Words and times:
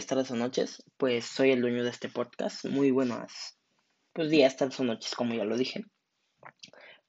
días, 0.00 0.06
tardes 0.06 0.30
o 0.30 0.36
noches. 0.36 0.82
Pues 0.96 1.26
soy 1.26 1.50
el 1.50 1.60
dueño 1.60 1.84
de 1.84 1.90
este 1.90 2.08
podcast. 2.08 2.64
Muy 2.64 2.90
buenas, 2.90 3.58
pues 4.14 4.30
días, 4.30 4.56
tardes 4.56 4.80
o 4.80 4.84
noches, 4.84 5.14
como 5.14 5.34
ya 5.34 5.44
lo 5.44 5.58
dije. 5.58 5.84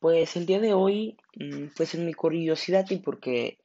Pues 0.02 0.36
el 0.36 0.45
día 0.45 0.59
de 0.59 0.73
hoy, 0.73 1.15
mm, 1.38 1.68
pues 1.77 1.96
en 1.96 2.05
mi 2.05 2.14
curiosidad 2.14 2.86
y 2.89 2.97
porque 2.97 3.59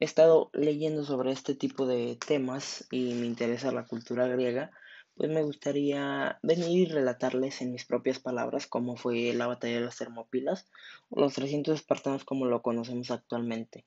he 0.00 0.04
estado 0.06 0.48
leyendo 0.54 1.04
sobre 1.04 1.32
este 1.32 1.54
tipo 1.54 1.86
de 1.86 2.16
temas 2.26 2.86
y 2.90 3.12
me 3.12 3.26
interesa 3.26 3.72
la 3.72 3.84
cultura 3.84 4.26
griega, 4.26 4.70
pues 5.16 5.28
me 5.28 5.42
gustaría 5.42 6.38
venir 6.42 6.88
y 6.88 6.90
relatarles 6.90 7.60
en 7.60 7.72
mis 7.72 7.84
propias 7.84 8.20
palabras 8.20 8.66
cómo 8.66 8.96
fue 8.96 9.34
la 9.34 9.48
batalla 9.48 9.74
de 9.74 9.84
las 9.84 9.98
Termopilas 9.98 10.66
o 11.10 11.20
los 11.20 11.34
300 11.34 11.74
espartanos 11.74 12.24
como 12.24 12.46
lo 12.46 12.62
conocemos 12.62 13.10
actualmente. 13.10 13.84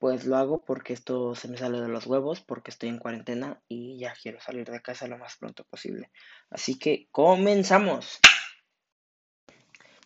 Pues 0.00 0.24
lo 0.24 0.36
hago 0.36 0.64
porque 0.64 0.94
esto 0.94 1.34
se 1.34 1.46
me 1.46 1.58
sale 1.58 1.78
de 1.78 1.88
los 1.88 2.06
huevos, 2.06 2.40
porque 2.40 2.70
estoy 2.70 2.88
en 2.88 2.98
cuarentena 2.98 3.62
y 3.68 3.98
ya 3.98 4.14
quiero 4.14 4.40
salir 4.40 4.66
de 4.70 4.80
casa 4.80 5.06
lo 5.06 5.18
más 5.18 5.36
pronto 5.36 5.64
posible. 5.64 6.10
Así 6.48 6.78
que 6.78 7.08
comenzamos. 7.10 8.18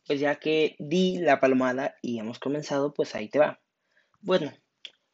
Pues 0.04 0.18
ya 0.18 0.34
que 0.34 0.74
di 0.80 1.18
la 1.18 1.38
palmada 1.38 1.94
y 2.02 2.18
hemos 2.18 2.40
comenzado, 2.40 2.92
pues 2.92 3.14
ahí 3.14 3.28
te 3.28 3.38
va. 3.38 3.60
Bueno, 4.20 4.52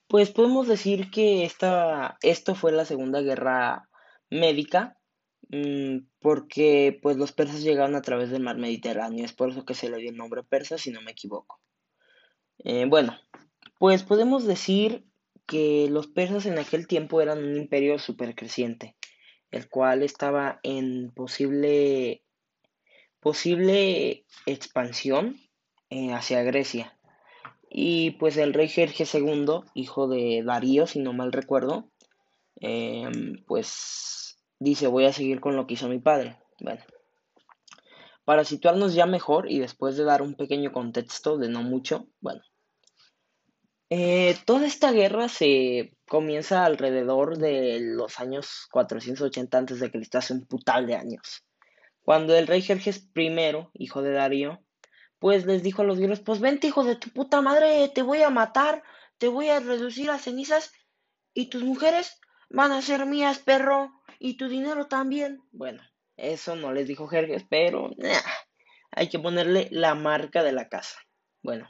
pues 0.06 0.30
podemos 0.30 0.66
decir 0.66 1.11
que 1.11 1.45
esta, 1.45 2.17
esto 2.23 2.55
fue 2.55 2.73
la 2.73 2.87
Segunda 2.87 3.20
Guerra 3.20 3.87
Médica, 4.31 4.97
mm, 5.51 5.98
porque 6.20 6.98
pues 7.03 7.19
los 7.19 7.33
persas 7.33 7.62
llegaron 7.62 7.97
a 7.97 8.03
través 8.03 8.31
del 8.31 8.42
mar 8.42 8.56
Mediterráneo, 8.56 9.27
es 9.27 9.34
por 9.34 9.51
eso 9.51 9.67
que 9.67 9.75
se 9.75 9.91
le 9.91 9.98
dio 9.98 10.09
el 10.09 10.17
nombre 10.17 10.42
persa, 10.42 10.78
si 10.78 10.91
no 10.91 11.03
me 11.03 11.11
equivoco. 11.11 11.61
Eh, 12.64 12.86
bueno, 12.86 13.14
pues 13.81 14.03
podemos 14.03 14.45
decir 14.45 15.06
que 15.47 15.89
los 15.89 16.06
persas 16.06 16.45
en 16.45 16.59
aquel 16.59 16.86
tiempo 16.86 17.23
eran 17.23 17.42
un 17.42 17.56
imperio 17.56 17.98
supercreciente, 17.98 18.95
el 19.50 19.70
cual 19.70 20.03
estaba 20.03 20.61
en 20.62 21.11
posible, 21.12 22.23
posible 23.20 24.27
expansión 24.45 25.41
eh, 25.89 26.12
hacia 26.12 26.42
Grecia. 26.42 26.98
Y 27.70 28.11
pues 28.19 28.36
el 28.36 28.53
rey 28.53 28.69
Jerjes 28.69 29.14
II, 29.14 29.62
hijo 29.73 30.08
de 30.08 30.42
Darío, 30.45 30.86
si 30.86 30.98
no 30.98 31.14
mal 31.14 31.33
recuerdo, 31.33 31.91
em, 32.56 33.42
pues 33.47 34.36
dice 34.58 34.89
voy 34.89 35.06
a 35.06 35.14
seguir 35.14 35.41
con 35.41 35.56
lo 35.56 35.67
que 35.67 35.73
hizo 35.73 35.89
mi 35.89 36.01
padre. 36.01 36.36
Bueno, 36.61 36.83
para 38.27 38.45
situarnos 38.45 38.92
ya 38.92 39.06
mejor 39.06 39.51
y 39.51 39.58
después 39.58 39.97
de 39.97 40.05
dar 40.05 40.20
un 40.20 40.34
pequeño 40.34 40.70
contexto 40.70 41.39
de 41.39 41.48
no 41.48 41.62
mucho, 41.62 42.08
bueno, 42.20 42.42
eh, 43.91 44.36
toda 44.46 44.66
esta 44.66 44.92
guerra 44.92 45.28
se 45.28 45.96
comienza 46.08 46.64
alrededor 46.64 47.38
de 47.38 47.80
los 47.80 48.20
años 48.20 48.69
480 48.70 49.58
a.C., 49.58 49.91
hace 50.14 50.33
un 50.33 50.46
putal 50.46 50.86
de 50.86 50.94
años. 50.94 51.44
Cuando 52.02 52.34
el 52.36 52.46
rey 52.46 52.62
Jerjes 52.62 53.08
I, 53.14 53.68
hijo 53.74 54.02
de 54.02 54.12
Darío, 54.12 54.61
pues 55.18 55.44
les 55.44 55.62
dijo 55.62 55.83
a 55.83 55.84
los 55.84 55.98
griegos, 55.98 56.20
pues 56.20 56.41
vente 56.41 56.68
hijo 56.68 56.84
de 56.84 56.96
tu 56.96 57.11
puta 57.11 57.42
madre, 57.42 57.88
te 57.94 58.02
voy 58.02 58.22
a 58.22 58.30
matar, 58.30 58.83
te 59.18 59.28
voy 59.28 59.48
a 59.48 59.61
reducir 59.61 60.11
a 60.11 60.18
cenizas 60.18 60.72
y 61.34 61.50
tus 61.50 61.62
mujeres 61.62 62.20
van 62.48 62.72
a 62.72 62.83
ser 62.83 63.06
mías, 63.06 63.38
perro, 63.38 63.92
y 64.18 64.36
tu 64.36 64.48
dinero 64.48 64.86
también. 64.86 65.42
Bueno, 65.50 65.83
eso 66.16 66.55
no 66.55 66.72
les 66.72 66.86
dijo 66.86 67.08
Jerjes, 67.08 67.44
pero 67.48 67.91
hay 68.92 69.08
que 69.08 69.18
ponerle 69.18 69.68
la 69.70 69.94
marca 69.94 70.42
de 70.42 70.52
la 70.52 70.68
casa. 70.68 70.98
Bueno, 71.42 71.68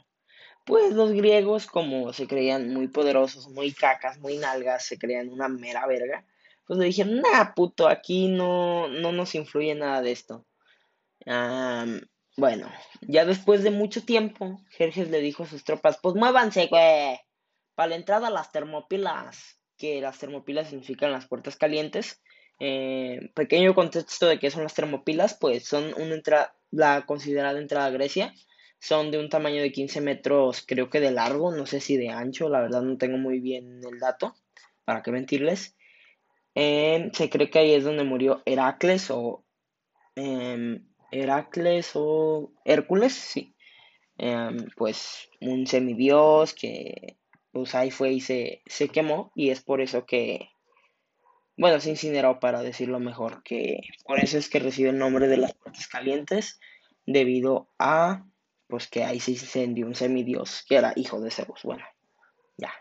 pues 0.65 0.93
los 0.93 1.11
griegos, 1.11 1.67
como 1.67 2.13
se 2.13 2.27
creían 2.27 2.73
muy 2.73 2.87
poderosos, 2.87 3.47
muy 3.49 3.71
cacas, 3.71 4.19
muy 4.19 4.37
nalgas, 4.37 4.85
se 4.85 4.97
creían 4.97 5.29
una 5.29 5.47
mera 5.47 5.85
verga, 5.87 6.25
pues 6.67 6.79
le 6.79 6.85
dijeron, 6.85 7.21
nah, 7.21 7.53
puto, 7.53 7.87
aquí 7.87 8.27
no, 8.27 8.87
no 8.87 9.11
nos 9.11 9.35
influye 9.35 9.75
nada 9.75 10.01
de 10.01 10.11
esto. 10.11 10.45
bueno, 12.37 12.71
ya 13.01 13.25
después 13.25 13.63
de 13.63 13.71
mucho 13.71 14.03
tiempo, 14.03 14.61
Jerjes 14.69 15.09
le 15.09 15.19
dijo 15.21 15.43
a 15.43 15.47
sus 15.47 15.63
tropas, 15.63 15.99
pues 16.01 16.15
muévanse, 16.15 16.67
güey, 16.67 17.19
para 17.75 17.89
la 17.89 17.95
entrada 17.95 18.27
a 18.27 18.31
las 18.31 18.51
termopilas, 18.51 19.59
que 19.77 19.99
las 20.01 20.19
termopilas 20.19 20.69
significan 20.69 21.11
las 21.11 21.27
puertas 21.27 21.55
calientes. 21.55 22.21
Eh, 22.59 23.31
pequeño 23.33 23.73
contexto 23.73 24.27
de 24.27 24.37
qué 24.37 24.51
son 24.51 24.61
las 24.61 24.75
termopilas, 24.75 25.33
pues 25.33 25.65
son 25.65 25.95
una 25.95 26.13
entrada, 26.13 26.55
la 26.69 27.07
considerada 27.07 27.59
entrada 27.59 27.87
a 27.87 27.89
Grecia, 27.89 28.33
son 28.81 29.11
de 29.11 29.19
un 29.19 29.29
tamaño 29.29 29.61
de 29.61 29.71
15 29.71 30.01
metros, 30.01 30.65
creo 30.67 30.89
que 30.89 30.99
de 30.99 31.11
largo, 31.11 31.55
no 31.55 31.67
sé 31.67 31.79
si 31.79 31.97
de 31.97 32.09
ancho, 32.09 32.49
la 32.49 32.61
verdad 32.61 32.81
no 32.81 32.97
tengo 32.97 33.17
muy 33.19 33.39
bien 33.39 33.79
el 33.87 33.99
dato, 33.99 34.33
para 34.85 35.03
qué 35.03 35.11
mentirles. 35.11 35.77
Em, 36.55 37.11
se 37.13 37.29
cree 37.29 37.51
que 37.51 37.59
ahí 37.59 37.73
es 37.73 37.83
donde 37.83 38.03
murió 38.03 38.41
Heracles 38.43 39.11
o 39.11 39.45
em, 40.15 40.83
Heracles 41.11 41.91
o 41.93 42.51
Hércules, 42.65 43.13
sí. 43.13 43.55
Em, 44.17 44.67
pues 44.75 45.29
un 45.41 45.67
semidios 45.67 46.53
que 46.55 47.17
pues 47.51 47.75
ahí 47.75 47.91
fue 47.91 48.13
y 48.13 48.21
se, 48.21 48.63
se 48.65 48.89
quemó 48.89 49.31
y 49.35 49.51
es 49.51 49.61
por 49.61 49.81
eso 49.81 50.05
que, 50.07 50.49
bueno, 51.55 51.79
se 51.79 51.91
incineró 51.91 52.39
para 52.39 52.63
decirlo 52.63 52.99
mejor, 52.99 53.43
que 53.43 53.81
por 54.05 54.19
eso 54.19 54.39
es 54.39 54.49
que 54.49 54.59
recibe 54.59 54.89
el 54.89 54.97
nombre 54.97 55.27
de 55.27 55.37
las 55.37 55.53
puertas 55.53 55.87
calientes 55.87 56.59
debido 57.05 57.69
a 57.77 58.25
pues 58.71 58.87
que 58.87 59.03
ahí 59.03 59.19
se 59.19 59.31
incendió 59.31 59.85
un 59.85 59.95
semidios 59.95 60.63
que 60.67 60.77
era 60.77 60.93
hijo 60.95 61.19
de 61.19 61.29
Zeus. 61.29 61.61
Bueno, 61.63 61.83
ya. 62.57 62.73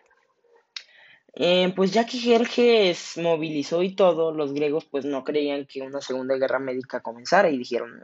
Eh, 1.34 1.72
pues 1.74 1.90
ya 1.90 2.06
que 2.06 2.16
Jerjes 2.16 3.18
movilizó 3.18 3.82
y 3.82 3.96
todo, 3.96 4.32
los 4.32 4.54
griegos 4.54 4.84
pues 4.84 5.04
no 5.04 5.24
creían 5.24 5.66
que 5.66 5.82
una 5.82 6.00
segunda 6.00 6.36
guerra 6.36 6.60
médica 6.60 7.02
comenzara 7.02 7.50
y 7.50 7.58
dijeron, 7.58 8.02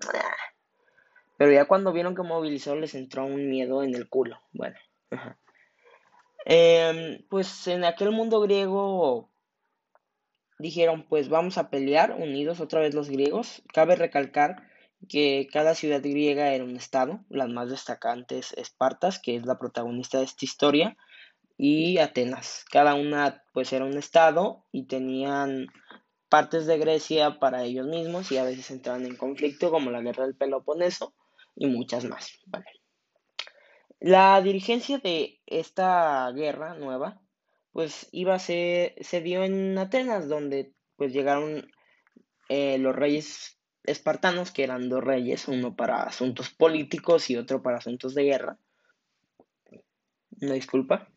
pero 1.38 1.52
ya 1.52 1.66
cuando 1.66 1.92
vieron 1.92 2.16
que 2.16 2.22
movilizó 2.22 2.74
les 2.74 2.94
entró 2.96 3.24
un 3.24 3.48
miedo 3.48 3.84
en 3.84 3.94
el 3.94 4.08
culo. 4.08 4.40
Bueno, 4.52 4.76
em, 6.44 7.24
pues 7.30 7.68
en 7.68 7.84
aquel 7.84 8.10
mundo 8.10 8.40
griego 8.40 9.30
dijeron 10.58 11.06
pues 11.08 11.28
vamos 11.28 11.58
a 11.58 11.70
pelear 11.70 12.12
unidos 12.12 12.60
otra 12.60 12.80
vez 12.80 12.94
los 12.94 13.08
griegos. 13.08 13.62
Cabe 13.72 13.94
recalcar 13.94 14.75
que 15.08 15.48
cada 15.52 15.74
ciudad 15.74 16.02
griega 16.02 16.52
era 16.52 16.64
un 16.64 16.76
estado, 16.76 17.20
las 17.28 17.48
más 17.48 17.70
destacantes 17.70 18.52
Espartas, 18.54 19.18
que 19.18 19.36
es 19.36 19.46
la 19.46 19.58
protagonista 19.58 20.18
de 20.18 20.24
esta 20.24 20.44
historia, 20.44 20.96
y 21.56 21.98
Atenas. 21.98 22.64
Cada 22.70 22.94
una 22.94 23.42
pues 23.52 23.72
era 23.72 23.84
un 23.84 23.96
estado 23.96 24.64
y 24.72 24.86
tenían 24.86 25.68
partes 26.28 26.66
de 26.66 26.78
Grecia 26.78 27.38
para 27.38 27.64
ellos 27.64 27.86
mismos 27.86 28.30
y 28.32 28.36
a 28.36 28.44
veces 28.44 28.70
entraban 28.70 29.06
en 29.06 29.16
conflicto 29.16 29.70
como 29.70 29.90
la 29.90 30.02
guerra 30.02 30.24
del 30.24 30.36
Peloponeso 30.36 31.14
y 31.54 31.66
muchas 31.66 32.04
más. 32.04 32.38
La 34.00 34.40
dirigencia 34.42 34.98
de 34.98 35.40
esta 35.46 36.30
guerra 36.32 36.74
nueva 36.74 37.20
pues 37.72 38.08
iba 38.10 38.34
a 38.34 38.38
ser, 38.38 38.94
se 39.00 39.20
dio 39.20 39.44
en 39.44 39.76
Atenas 39.78 40.28
donde 40.28 40.72
pues 40.96 41.12
llegaron 41.12 41.70
eh, 42.48 42.78
los 42.78 42.96
reyes 42.96 43.55
espartanos, 43.86 44.50
que 44.50 44.64
eran 44.64 44.88
dos 44.88 45.02
reyes, 45.02 45.48
uno 45.48 45.74
para 45.76 46.02
asuntos 46.02 46.50
políticos 46.50 47.30
y 47.30 47.36
otro 47.36 47.62
para 47.62 47.78
asuntos 47.78 48.14
de 48.14 48.24
guerra. 48.24 48.58
No 50.40 50.52
disculpa. 50.52 51.08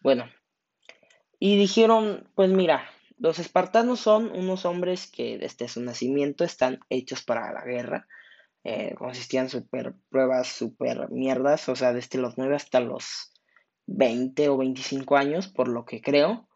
Bueno, 0.00 0.28
y 1.38 1.58
dijeron, 1.58 2.30
pues 2.34 2.50
mira, 2.50 2.88
los 3.18 3.38
espartanos 3.38 4.00
son 4.00 4.30
unos 4.30 4.64
hombres 4.64 5.10
que 5.10 5.38
desde 5.38 5.68
su 5.68 5.82
nacimiento 5.82 6.44
están 6.44 6.80
hechos 6.88 7.22
para 7.22 7.52
la 7.52 7.64
guerra. 7.64 8.06
Eh, 8.64 8.94
consistían 8.96 9.48
super 9.48 9.94
pruebas, 10.08 10.48
super 10.48 11.10
mierdas, 11.10 11.68
o 11.68 11.76
sea, 11.76 11.92
desde 11.92 12.18
los 12.18 12.36
9 12.36 12.56
hasta 12.56 12.80
los 12.80 13.32
20 13.86 14.48
o 14.48 14.56
25 14.56 15.16
años, 15.16 15.48
por 15.48 15.68
lo 15.68 15.84
que 15.84 16.00
creo 16.00 16.48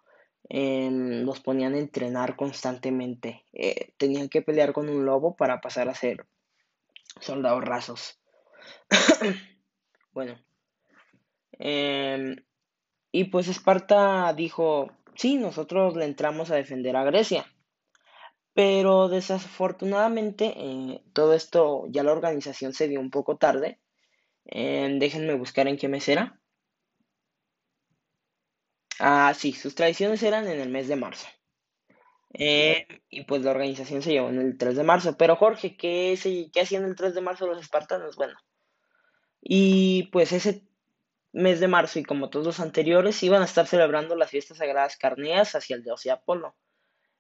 los 0.49 1.41
ponían 1.41 1.75
a 1.75 1.79
entrenar 1.79 2.37
constantemente. 2.37 3.45
Eh, 3.53 3.93
tenían 3.97 4.29
que 4.29 4.43
pelear 4.43 4.73
con 4.73 4.89
un 4.89 5.05
lobo 5.05 5.37
para 5.37 5.61
pasar 5.61 5.89
a 5.89 5.95
ser 5.95 6.27
soldados 7.21 7.65
rasos. 7.65 8.21
bueno. 10.13 10.39
Em, 11.53 12.37
y 13.13 13.25
pues 13.25 13.49
Esparta 13.49 14.33
dijo, 14.35 14.91
sí, 15.15 15.37
nosotros 15.37 15.95
le 15.97 16.05
entramos 16.05 16.51
a 16.51 16.57
defender 16.57 16.97
a 16.97 17.05
Grecia. 17.05 17.47
Pero 18.53 19.09
desafortunadamente 19.09 20.55
eh, 20.57 21.03
todo 21.13 21.35
esto, 21.35 21.85
ya 21.91 22.03
la 22.03 22.13
organización 22.13 22.73
se 22.73 22.89
dio 22.89 23.01
un 23.01 23.11
poco 23.11 23.37
tarde. 23.37 23.79
Em, 24.47 24.99
déjenme 24.99 25.35
buscar 25.35 25.69
en 25.69 25.77
qué 25.77 25.89
mes 25.89 26.09
era. 26.09 26.40
Ah, 29.03 29.33
sí, 29.35 29.53
sus 29.53 29.75
tradiciones 29.75 30.23
eran 30.23 30.47
en 30.47 30.61
el 30.61 30.69
mes 30.69 30.87
de 30.87 30.97
marzo. 30.97 31.27
Eh, 32.35 32.87
y 33.09 33.25
pues 33.25 33.43
la 33.43 33.51
organización 33.51 34.03
se 34.03 34.13
llevó 34.13 34.29
en 34.29 34.41
el 34.41 34.59
3 34.59 34.77
de 34.77 34.83
marzo. 34.85 35.17
Pero 35.17 35.37
Jorge, 35.37 35.77
¿qué, 35.77 36.17
se, 36.19 36.51
¿qué 36.53 36.61
hacían 36.61 36.85
el 36.85 36.95
3 36.95 37.15
de 37.15 37.23
marzo 37.23 37.47
los 37.47 37.61
espartanos? 37.61 38.17
Bueno, 38.17 38.37
y 39.41 40.05
pues 40.13 40.33
ese 40.33 40.67
mes 41.33 41.61
de 41.61 41.69
marzo 41.69 41.99
y 41.99 42.03
como 42.03 42.29
todos 42.29 42.45
los 42.45 42.61
anteriores 42.61 43.23
iban 43.23 43.41
a 43.41 43.47
estar 43.47 43.67
celebrando 43.67 44.17
las 44.17 44.31
fiestas 44.31 44.59
sagradas 44.59 44.99
carneas 44.99 45.55
hacia 45.55 45.77
el 45.77 45.83
dios 45.83 46.03
de 46.03 46.11
Apolo. 46.11 46.55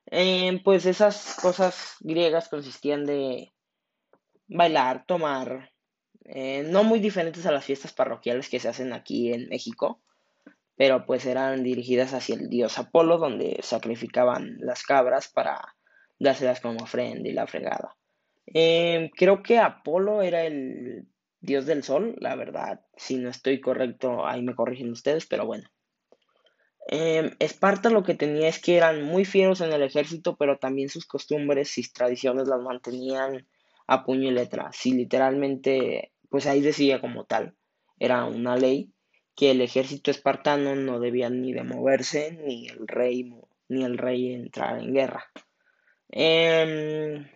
Eh, 0.06 0.60
pues 0.62 0.84
esas 0.84 1.38
cosas 1.40 1.96
griegas 2.00 2.50
consistían 2.50 3.06
de 3.06 3.52
bailar, 4.48 5.06
tomar, 5.06 5.72
eh, 6.24 6.62
no 6.64 6.84
muy 6.84 7.00
diferentes 7.00 7.46
a 7.46 7.52
las 7.52 7.64
fiestas 7.64 7.94
parroquiales 7.94 8.50
que 8.50 8.60
se 8.60 8.68
hacen 8.68 8.92
aquí 8.92 9.32
en 9.32 9.48
México, 9.48 10.02
pero 10.80 11.04
pues 11.04 11.26
eran 11.26 11.62
dirigidas 11.62 12.14
hacia 12.14 12.36
el 12.36 12.48
dios 12.48 12.78
Apolo, 12.78 13.18
donde 13.18 13.58
sacrificaban 13.60 14.56
las 14.60 14.82
cabras 14.82 15.28
para 15.28 15.76
dárselas 16.18 16.60
como 16.60 16.82
ofrenda 16.82 17.28
y 17.28 17.34
la 17.34 17.46
fregada. 17.46 17.98
Eh, 18.46 19.10
creo 19.14 19.42
que 19.42 19.58
Apolo 19.58 20.22
era 20.22 20.46
el 20.46 21.06
dios 21.38 21.66
del 21.66 21.82
sol, 21.82 22.16
la 22.18 22.34
verdad, 22.34 22.80
si 22.96 23.18
no 23.18 23.28
estoy 23.28 23.60
correcto, 23.60 24.26
ahí 24.26 24.40
me 24.40 24.54
corrigen 24.54 24.90
ustedes, 24.90 25.26
pero 25.26 25.44
bueno. 25.44 25.68
Eh, 26.88 27.30
Esparta 27.40 27.90
lo 27.90 28.02
que 28.02 28.14
tenía 28.14 28.48
es 28.48 28.58
que 28.58 28.78
eran 28.78 29.02
muy 29.02 29.26
fieros 29.26 29.60
en 29.60 29.74
el 29.74 29.82
ejército, 29.82 30.36
pero 30.38 30.56
también 30.56 30.88
sus 30.88 31.04
costumbres 31.04 31.76
y 31.76 31.82
tradiciones 31.92 32.48
las 32.48 32.62
mantenían 32.62 33.46
a 33.86 34.02
puño 34.02 34.30
y 34.30 34.32
letra. 34.32 34.70
Si 34.72 34.94
literalmente, 34.94 36.14
pues 36.30 36.46
ahí 36.46 36.62
decía 36.62 37.02
como 37.02 37.26
tal, 37.26 37.54
era 37.98 38.24
una 38.24 38.56
ley 38.56 38.94
que 39.40 39.52
el 39.52 39.62
ejército 39.62 40.10
espartano 40.10 40.74
no 40.74 41.00
debía 41.00 41.30
ni 41.30 41.54
de 41.54 41.62
moverse, 41.62 42.32
ni 42.44 42.68
el 42.68 42.86
rey, 42.86 43.34
ni 43.70 43.84
el 43.84 43.96
rey 43.96 44.34
entrar 44.34 44.78
en 44.78 44.92
guerra. 44.92 45.30
Em, 46.10 47.26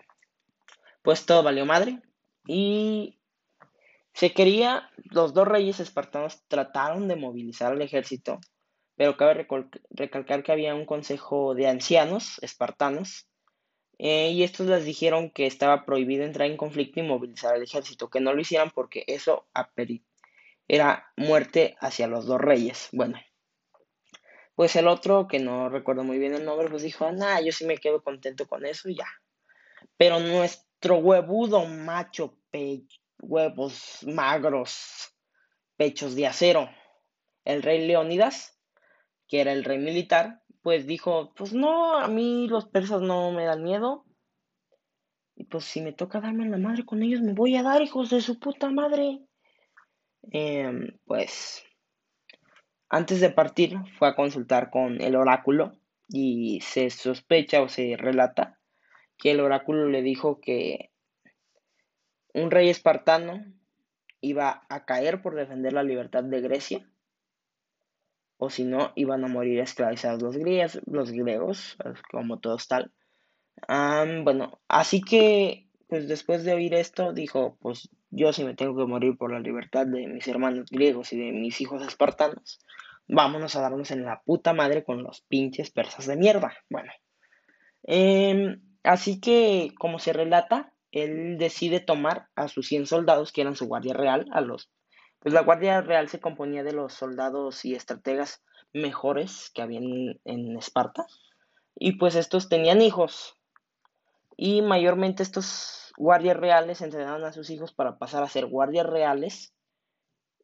pues 1.00 1.24
todo 1.24 1.42
valió 1.42 1.64
madre. 1.64 2.02
Y 2.46 3.18
se 4.12 4.34
quería, 4.34 4.90
los 5.12 5.32
dos 5.32 5.48
reyes 5.48 5.80
espartanos 5.80 6.44
trataron 6.46 7.08
de 7.08 7.16
movilizar 7.16 7.72
al 7.72 7.80
ejército, 7.80 8.38
pero 8.96 9.16
cabe 9.16 9.48
recalcar 9.88 10.42
que 10.42 10.52
había 10.52 10.74
un 10.74 10.84
consejo 10.84 11.54
de 11.54 11.68
ancianos 11.68 12.38
espartanos 12.42 13.30
eh, 13.96 14.30
y 14.30 14.42
estos 14.42 14.66
les 14.66 14.84
dijeron 14.84 15.30
que 15.30 15.46
estaba 15.46 15.86
prohibido 15.86 16.24
entrar 16.24 16.50
en 16.50 16.58
conflicto 16.58 17.00
y 17.00 17.04
movilizar 17.04 17.54
al 17.54 17.62
ejército, 17.62 18.10
que 18.10 18.20
no 18.20 18.34
lo 18.34 18.42
hicieran 18.42 18.70
porque 18.72 19.04
eso 19.06 19.46
era 20.68 21.12
muerte 21.16 21.76
hacia 21.80 22.06
los 22.06 22.26
dos 22.26 22.40
reyes. 22.40 22.88
Bueno, 22.92 23.18
pues 24.54 24.76
el 24.76 24.86
otro, 24.86 25.26
que 25.26 25.40
no 25.40 25.68
recuerdo 25.68 26.04
muy 26.04 26.18
bien 26.18 26.34
el 26.34 26.44
nombre, 26.44 26.68
pues 26.68 26.82
dijo, 26.82 27.10
nah, 27.10 27.40
yo 27.40 27.52
sí 27.52 27.66
me 27.66 27.78
quedo 27.78 28.02
contento 28.02 28.46
con 28.46 28.64
eso 28.64 28.88
y 28.88 28.96
ya. 28.96 29.08
Pero 29.96 30.20
nuestro 30.20 30.98
huevudo 30.98 31.66
macho, 31.66 32.38
huevos 33.20 34.04
magros, 34.06 35.12
pechos 35.76 36.14
de 36.14 36.26
acero, 36.26 36.70
el 37.44 37.62
rey 37.62 37.86
Leónidas, 37.86 38.58
que 39.28 39.40
era 39.40 39.52
el 39.52 39.64
rey 39.64 39.78
militar, 39.78 40.42
pues 40.62 40.86
dijo, 40.86 41.34
pues 41.34 41.52
no, 41.52 41.96
a 41.96 42.08
mí 42.08 42.46
los 42.48 42.66
persas 42.66 43.02
no 43.02 43.32
me 43.32 43.44
dan 43.44 43.62
miedo. 43.62 44.06
Y 45.36 45.44
pues 45.44 45.64
si 45.64 45.82
me 45.82 45.92
toca 45.92 46.20
darme 46.20 46.48
la 46.48 46.58
madre 46.58 46.86
con 46.86 47.02
ellos, 47.02 47.20
me 47.20 47.32
voy 47.32 47.56
a 47.56 47.62
dar, 47.62 47.82
hijos 47.82 48.10
de 48.10 48.20
su 48.20 48.38
puta 48.38 48.70
madre. 48.70 49.20
Em, 50.30 50.98
pues 51.06 51.64
antes 52.88 53.20
de 53.20 53.30
partir 53.30 53.76
fue 53.98 54.08
a 54.08 54.14
consultar 54.14 54.70
con 54.70 55.00
el 55.00 55.16
oráculo 55.16 55.72
y 56.08 56.60
se 56.60 56.90
sospecha 56.90 57.62
o 57.62 57.68
se 57.68 57.96
relata 57.96 58.58
que 59.16 59.30
el 59.30 59.40
oráculo 59.40 59.88
le 59.88 60.02
dijo 60.02 60.40
que 60.40 60.90
un 62.32 62.50
rey 62.50 62.68
espartano 62.68 63.44
iba 64.20 64.64
a 64.68 64.84
caer 64.84 65.22
por 65.22 65.34
defender 65.34 65.72
la 65.72 65.82
libertad 65.82 66.24
de 66.24 66.40
Grecia 66.40 66.86
o 68.36 68.50
si 68.50 68.64
no, 68.64 68.92
iban 68.94 69.24
a 69.24 69.28
morir 69.28 69.60
esclavizados 69.60 70.22
los, 70.22 70.80
los 70.86 71.10
griegos, 71.12 71.76
como 72.10 72.40
todos 72.40 72.68
tal. 72.68 72.92
bueno, 73.68 74.60
así 74.68 75.00
que, 75.00 75.68
pues 75.88 76.08
después 76.08 76.44
de 76.44 76.54
oír 76.54 76.74
esto, 76.74 77.12
dijo, 77.12 77.56
pues 77.60 77.88
yo 78.14 78.32
si 78.32 78.44
me 78.44 78.54
tengo 78.54 78.76
que 78.76 78.90
morir 78.90 79.16
por 79.16 79.32
la 79.32 79.40
libertad 79.40 79.86
de 79.86 80.06
mis 80.06 80.26
hermanos 80.28 80.70
griegos 80.70 81.12
y 81.12 81.18
de 81.18 81.32
mis 81.32 81.60
hijos 81.60 81.86
espartanos, 81.86 82.60
vámonos 83.08 83.56
a 83.56 83.60
darnos 83.60 83.90
en 83.90 84.04
la 84.04 84.22
puta 84.24 84.52
madre 84.52 84.84
con 84.84 85.02
los 85.02 85.22
pinches 85.22 85.70
persas 85.70 86.06
de 86.06 86.16
mierda. 86.16 86.54
Bueno, 86.70 86.92
em, 87.82 88.60
así 88.82 89.20
que, 89.20 89.72
como 89.78 89.98
se 89.98 90.12
relata, 90.12 90.72
él 90.92 91.38
decide 91.38 91.80
tomar 91.80 92.28
a 92.36 92.48
sus 92.48 92.68
100 92.68 92.86
soldados, 92.86 93.32
que 93.32 93.40
eran 93.40 93.56
su 93.56 93.66
guardia 93.66 93.94
real, 93.94 94.26
a 94.32 94.40
los 94.40 94.70
pues 95.24 95.32
la 95.32 95.40
Guardia 95.40 95.80
Real 95.80 96.10
se 96.10 96.20
componía 96.20 96.62
de 96.62 96.74
los 96.74 96.92
soldados 96.92 97.64
y 97.64 97.74
estrategas 97.74 98.42
mejores 98.74 99.50
que 99.54 99.62
habían 99.62 100.20
en 100.26 100.58
Esparta. 100.58 101.06
Y 101.74 101.92
pues 101.92 102.14
estos 102.14 102.50
tenían 102.50 102.82
hijos. 102.82 103.34
Y 104.36 104.60
mayormente 104.60 105.22
estos 105.22 105.83
guardias 105.96 106.36
reales 106.36 106.80
entrenaban 106.80 107.24
a 107.24 107.32
sus 107.32 107.50
hijos 107.50 107.72
para 107.72 107.98
pasar 107.98 108.22
a 108.22 108.28
ser 108.28 108.46
guardias 108.46 108.86
reales. 108.86 109.54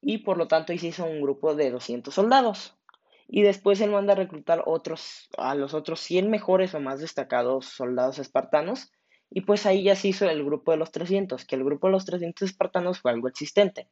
Y 0.00 0.18
por 0.18 0.38
lo 0.38 0.48
tanto 0.48 0.72
hizo 0.72 1.04
un 1.04 1.20
grupo 1.20 1.54
de 1.54 1.70
200 1.70 2.14
soldados. 2.14 2.76
Y 3.28 3.42
después 3.42 3.80
él 3.80 3.90
manda 3.90 4.14
a 4.14 4.16
reclutar 4.16 4.62
otros, 4.66 5.28
a 5.38 5.54
los 5.54 5.74
otros 5.74 6.00
100 6.00 6.30
mejores 6.30 6.74
o 6.74 6.80
más 6.80 7.00
destacados 7.00 7.66
soldados 7.66 8.18
espartanos. 8.18 8.90
Y 9.30 9.42
pues 9.42 9.66
ahí 9.66 9.84
ya 9.84 9.94
se 9.94 10.08
hizo 10.08 10.28
el 10.28 10.44
grupo 10.44 10.72
de 10.72 10.78
los 10.78 10.90
300, 10.90 11.44
que 11.44 11.54
el 11.54 11.64
grupo 11.64 11.86
de 11.86 11.92
los 11.92 12.04
300 12.04 12.50
espartanos 12.50 12.98
fue 12.98 13.12
algo 13.12 13.28
existente. 13.28 13.88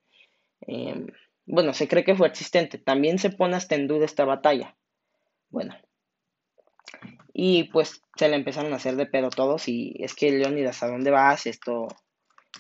Em, 0.63 1.07
bueno, 1.47 1.73
se 1.73 1.87
cree 1.87 2.05
que 2.05 2.17
fue 2.17 2.27
existente. 2.27 2.79
También 2.79 3.19
se 3.19 3.31
pone 3.31 3.55
hasta 3.55 3.77
en 3.77 3.87
duda 3.87 4.05
esta 4.05 4.25
batalla. 4.25 4.77
Bueno. 5.51 5.77
Y 7.41 7.71
pues 7.71 8.03
se 8.17 8.29
le 8.29 8.35
empezaron 8.35 8.73
a 8.73 8.77
hacer 8.77 8.97
de 8.97 9.07
pedo 9.07 9.31
todos. 9.31 9.69
Y 9.69 9.95
es 10.01 10.17
que 10.17 10.33
Leonidas, 10.33 10.83
¿a 10.83 10.89
dónde 10.89 11.13
vas? 11.13 11.47
Esto, 11.47 11.87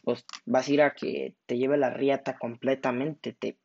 pues 0.04 0.24
vas 0.46 0.68
a 0.68 0.72
ir 0.72 0.82
a 0.82 0.94
que 0.94 1.34
te 1.46 1.58
lleve 1.58 1.76
la 1.76 1.90
riata 1.90 2.38
completamente. 2.38 3.32
Te 3.32 3.58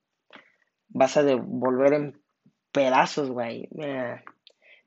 vas 0.88 1.16
a 1.16 1.22
devolver 1.22 1.94
en 1.94 2.24
pedazos, 2.72 3.30
güey. 3.30 3.70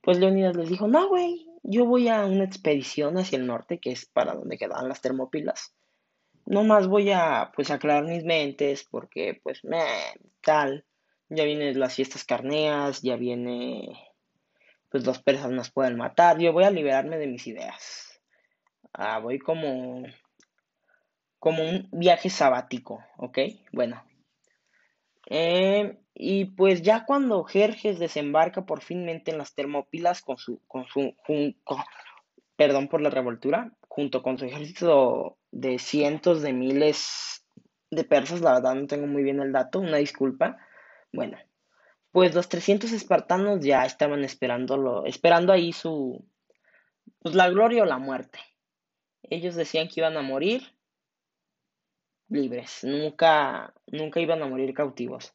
Pues 0.03 0.19
Leonidas 0.19 0.57
les 0.57 0.69
dijo, 0.69 0.89
no, 0.89 1.09
güey, 1.09 1.47
yo 1.63 1.87
voy 1.87 2.09
a 2.09 2.27
una 2.27 2.43
expedición 2.43 3.17
hacia 3.19 3.39
el 3.39 3.47
norte, 3.47 3.79
que 3.79 3.93
es 3.93 4.07
para 4.07 4.35
donde 4.35 4.59
quedaban 4.59 4.89
las 4.89 5.01
termópilas 5.01 5.77
no 6.47 6.63
más 6.63 6.87
voy 6.87 7.11
a 7.11 7.51
pues 7.55 7.71
aclarar 7.71 8.05
mis 8.05 8.25
mentes 8.25 8.87
porque 8.89 9.41
pues 9.43 9.65
me 9.65 9.85
tal 10.41 10.85
ya 11.29 11.43
vienen 11.43 11.79
las 11.79 11.97
fiestas 11.97 12.25
carneas 12.25 13.03
ya 13.03 13.17
viene 13.17 14.06
pues 14.91 15.05
los 15.05 15.23
persas 15.23 15.51
nos 15.51 15.71
pueden 15.71 15.97
matar. 15.97 16.39
Yo 16.39 16.53
voy 16.53 16.65
a 16.65 16.71
liberarme 16.71 17.19
de 17.19 17.27
mis 17.27 17.47
ideas. 17.47 18.21
Ah, 18.93 19.19
voy 19.19 19.39
como 19.39 20.05
como 21.39 21.63
un 21.63 21.89
viaje 21.93 22.31
sabático 22.31 23.05
ok 23.19 23.39
bueno. 23.73 24.03
Eh, 25.29 25.99
y 26.15 26.47
pues 26.47 26.83
ya 26.83 27.05
cuando 27.05 27.45
Jerjes 27.45 27.99
desembarca 27.99 28.65
por 28.65 28.81
finmente 28.81 29.31
en 29.31 29.39
las 29.39 29.55
Termópilas 29.55 30.23
con 30.23 30.39
su, 30.39 30.61
con 30.67 30.87
su, 30.87 31.15
perdón 32.57 32.89
por 32.89 33.03
la 33.03 33.11
revoltura, 33.11 33.73
junto 33.89 34.23
con 34.23 34.39
su 34.39 34.47
ejército 34.47 35.37
de 35.51 35.79
cientos 35.79 36.43
de 36.43 36.53
miles 36.53 37.45
de 37.91 38.05
persas, 38.05 38.41
la 38.41 38.55
verdad 38.55 38.75
no 38.75 38.87
tengo 38.87 39.07
muy 39.07 39.23
bien 39.23 39.41
el 39.41 39.53
dato, 39.53 39.81
una 39.81 39.99
disculpa. 39.99 40.57
Bueno, 41.13 41.37
pues 42.17 42.35
los 42.35 42.49
300 42.49 42.93
espartanos 42.93 43.61
ya 43.61 43.85
estaban 43.85 44.25
esperándolo, 44.25 45.05
esperando 45.05 45.53
ahí 45.53 45.75
su, 45.75 46.27
pues 47.19 47.35
la 47.35 47.51
gloria 47.51 47.83
o 47.83 47.85
la 47.85 47.99
muerte. 47.99 48.39
Ellos 49.23 49.55
decían 49.55 49.89
que 49.89 50.01
iban 50.01 50.17
a 50.17 50.23
morir 50.23 50.63
libres, 52.31 52.85
nunca, 52.85 53.75
nunca 53.87 54.19
iban 54.21 54.43
a 54.43 54.47
morir 54.47 54.73
cautivos. 54.73 55.35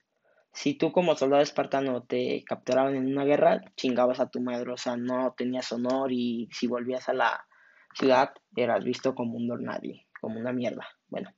Si 0.54 0.74
tú 0.74 0.92
como 0.92 1.16
soldado 1.16 1.44
espartano 1.44 2.02
te 2.02 2.44
capturaban 2.46 2.96
en 2.96 3.06
una 3.06 3.26
guerra, 3.26 3.62
chingabas 3.76 4.20
a 4.20 4.32
tu 4.32 4.42
madre, 4.42 4.72
o 4.72 4.78
sea, 4.78 4.98
no 4.98 5.36
tenías 5.38 5.72
honor 5.72 6.12
y 6.12 6.50
si 6.52 6.66
volvías 6.66 7.08
a 7.10 7.14
la 7.14 7.46
ciudad 7.94 8.34
eras 8.56 8.84
visto 8.84 9.14
como 9.14 9.38
un 9.38 9.48
don 9.48 9.66
nadie, 9.66 10.08
como 10.20 10.40
una 10.40 10.52
mierda. 10.52 10.88
Bueno. 11.10 11.32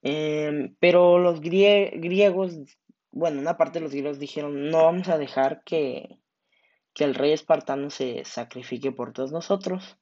Em, 0.00 0.74
pero 0.80 1.18
los 1.18 1.42
griegos, 1.42 2.56
bueno, 3.12 3.40
una 3.40 3.56
parte 3.56 3.78
de 3.78 3.84
los 3.84 3.92
griegos 3.92 4.18
dijeron, 4.18 4.70
no 4.70 4.84
vamos 4.84 5.08
a 5.08 5.18
dejar 5.18 5.62
que, 5.64 6.18
que 6.94 7.04
el 7.04 7.14
rey 7.14 7.32
espartano 7.32 7.90
se 7.90 8.24
sacrifique 8.24 8.92
por 8.92 9.12
todos 9.12 9.32
nosotros. 9.32 9.98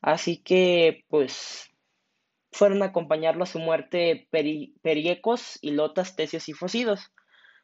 Así 0.00 0.42
que, 0.42 1.04
pues, 1.08 1.70
fueron 2.52 2.82
a 2.82 2.86
acompañarlo 2.86 3.42
a 3.44 3.46
su 3.46 3.58
muerte 3.58 4.28
Periecos, 4.30 5.58
Ilotas, 5.62 6.14
Tesios 6.14 6.48
y 6.48 6.52
Fosidos. 6.52 7.12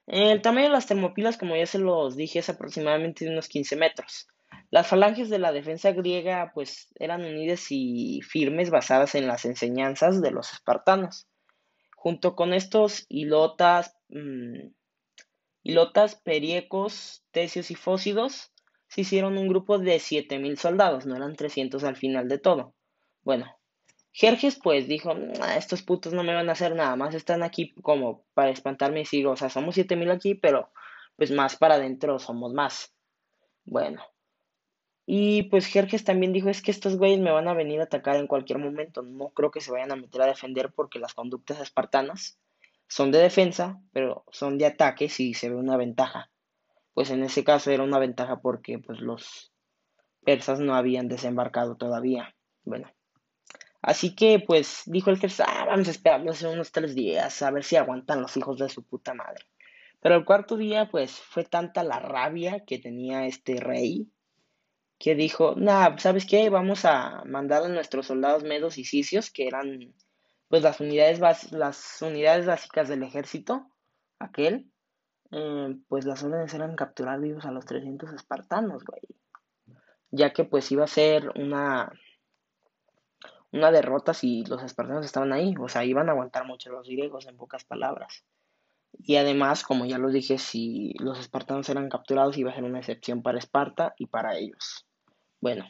El 0.07 0.43
tamaño 0.43 0.67
de 0.67 0.73
las 0.73 0.87
termopilas, 0.87 1.37
como 1.37 1.55
ya 1.55 1.67
se 1.67 1.79
los 1.79 2.17
dije, 2.17 2.41
es 2.41 2.49
aproximadamente 2.49 3.25
de 3.25 3.31
unos 3.31 3.49
15 3.49 3.77
metros. 3.77 4.27
Las 4.71 4.89
falanges 4.89 5.31
de 5.31 5.39
la 5.39 5.53
defensa 5.53 5.93
griega 5.93 6.51
pues 6.55 6.89
eran 6.97 7.25
unidas 7.25 7.67
y 7.71 8.21
firmes 8.23 8.71
basadas 8.71 9.15
en 9.15 9.27
las 9.27 9.45
enseñanzas 9.45 10.21
de 10.21 10.31
los 10.31 10.53
espartanos. 10.53 11.29
Junto 11.95 12.35
con 12.35 12.55
estos 12.55 13.07
hilotas, 13.09 13.97
Ilotas, 15.63 16.15
Periecos, 16.15 17.25
Tesios 17.31 17.71
y 17.71 17.75
Fósidos 17.75 18.53
se 18.89 19.03
hicieron 19.03 19.39
un 19.39 19.49
grupo 19.49 19.79
de 19.79 19.97
7.000 19.97 20.57
soldados, 20.57 21.07
no 21.07 21.15
eran 21.15 21.37
300 21.37 21.85
al 21.85 21.97
final 21.97 22.29
de 22.29 22.39
todo. 22.39 22.75
Bueno, 23.23 23.47
Jerjes 24.13 24.59
pues 24.61 24.89
dijo, 24.89 25.13
estos 25.57 25.83
putos 25.83 26.13
no 26.13 26.25
me 26.25 26.35
van 26.35 26.49
a 26.49 26.53
hacer 26.53 26.75
nada 26.75 26.97
más, 26.97 27.15
están 27.15 27.43
aquí 27.43 27.73
como 27.83 28.25
para 28.35 28.51
espantarme 28.51 29.01
y 29.01 29.03
decir, 29.05 29.27
o 29.27 29.37
sea, 29.37 29.51
somos 29.51 29.77
7000 29.77 30.11
aquí, 30.11 30.35
pero 30.35 30.73
pues 31.17 31.31
más 31.31 31.57
para 31.57 31.77
adentro 31.77 32.19
somos 32.19 32.53
más. 32.53 32.93
Bueno. 33.65 34.03
Y 35.07 35.45
pues 35.45 35.67
Jerjes 35.67 36.05
también 36.05 36.33
dijo, 36.33 36.49
es 36.49 36.63
que 36.63 36.71
estos 36.71 36.97
güeyes 36.97 37.21
me 37.21 37.31
van 37.31 37.49
a 37.49 37.55
venir 37.55 37.81
a 37.81 37.85
atacar 37.85 38.17
en 38.17 38.27
cualquier 38.27 38.59
momento, 38.59 39.03
no 39.03 39.31
creo 39.31 39.51
que 39.51 39.61
se 39.61 39.71
vayan 39.71 39.93
a 39.93 39.97
meter 39.97 40.23
a 40.23 40.27
defender 40.27 40.73
porque 40.73 40.99
las 40.99 41.15
conductas 41.15 41.61
espartanas 41.61 42.39
son 42.91 43.13
de 43.13 43.21
defensa, 43.21 43.81
pero 43.93 44.25
son 44.33 44.59
de 44.59 44.67
ataque 44.67 45.09
si 45.09 45.33
se 45.33 45.49
ve 45.49 45.55
una 45.55 45.77
ventaja. 45.77 46.31
Pues 46.93 47.11
en 47.11 47.23
ese 47.23 47.45
caso 47.45 47.71
era 47.71 47.85
una 47.85 48.01
ventaja 48.01 48.41
porque 48.41 48.81
pues 48.81 49.01
los 49.01 49.53
persas 50.25 50.59
no 50.59 50.75
habían 50.75 51.09
desembarcado 51.09 51.77
todavía. 51.77 52.35
Bueno. 52.65 52.91
Así 53.81 54.15
que, 54.15 54.41
pues, 54.41 54.83
dijo 54.85 55.09
el 55.09 55.19
jefe, 55.19 55.43
ah, 55.47 55.65
vamos 55.67 55.89
a 55.89 55.93
esperarnos 55.93 56.43
unos 56.43 56.71
tres 56.71 56.95
días, 56.95 57.41
a 57.41 57.51
ver 57.51 57.65
si 57.65 57.77
aguantan 57.77 58.21
los 58.21 58.37
hijos 58.37 58.59
de 58.59 58.69
su 58.69 58.83
puta 58.83 59.15
madre. 59.15 59.47
Pero 60.01 60.17
el 60.17 60.27
cuarto 60.27 60.59
día, 60.59 60.91
pues, 60.91 61.13
fue 61.13 61.45
tanta 61.45 61.83
la 61.83 61.99
rabia 61.99 62.65
que 62.67 62.79
tenía 62.79 63.27
este 63.27 63.57
rey, 63.57 64.11
que 64.99 65.15
dijo, 65.15 65.55
nah, 65.57 65.97
¿sabes 65.97 66.27
qué? 66.27 66.51
Vamos 66.51 66.85
a 66.85 67.23
mandar 67.25 67.63
a 67.63 67.69
nuestros 67.69 68.09
soldados 68.09 68.45
medos 68.45 68.77
y 68.77 68.85
sicios, 68.85 69.31
que 69.31 69.47
eran, 69.47 69.95
pues, 70.51 70.63
las 70.63 70.81
unidades, 70.81 71.21
las 71.53 72.03
unidades 72.03 72.45
básicas 72.45 72.89
del 72.89 73.03
ejército, 73.03 73.71
aquel, 74.19 74.71
eh, 75.31 75.77
pues 75.89 76.05
las 76.05 76.23
órdenes 76.23 76.53
eran 76.53 76.77
capturar 76.77 77.21
vivos 77.21 77.47
a 77.47 77.53
los 77.53 77.65
300 77.65 78.13
espartanos, 78.13 78.85
güey. 78.85 79.01
Ya 80.11 80.33
que, 80.33 80.45
pues, 80.45 80.71
iba 80.73 80.85
a 80.85 80.89
ser 80.89 81.31
una 81.37 81.93
una 83.53 83.71
derrota 83.73 84.15
si 84.15 84.45
los 84.45 84.63
espartanos 84.63 85.05
estaban 85.05 85.33
ahí, 85.33 85.55
o 85.59 85.69
sea, 85.69 85.85
iban 85.85 86.09
a 86.09 86.13
aguantar 86.13 86.47
mucho 86.47 86.71
los 86.71 86.87
griegos 86.87 87.27
en 87.27 87.37
pocas 87.37 87.65
palabras. 87.65 88.25
Y 88.93 89.17
además, 89.17 89.63
como 89.63 89.87
ya 89.87 89.99
los 89.99 90.13
dije, 90.13 90.39
si 90.39 90.95
los 90.99 91.19
espartanos 91.19 91.69
eran 91.69 91.89
capturados 91.89 92.37
iba 92.39 92.51
a 92.51 92.55
ser 92.55 92.65
una 92.65 92.79
excepción 92.79 93.23
para 93.23 93.39
Esparta 93.39 93.95
y 93.97 94.07
para 94.07 94.37
ellos. 94.37 94.87
Bueno, 95.41 95.65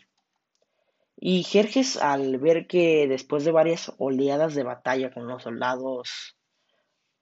y 1.22 1.42
Jerjes 1.42 1.98
al 1.98 2.38
ver 2.38 2.66
que 2.66 3.06
después 3.06 3.44
de 3.44 3.52
varias 3.52 3.92
oleadas 3.98 4.54
de 4.54 4.62
batalla 4.62 5.12
con 5.12 5.26
los 5.28 5.42
soldados 5.42 6.38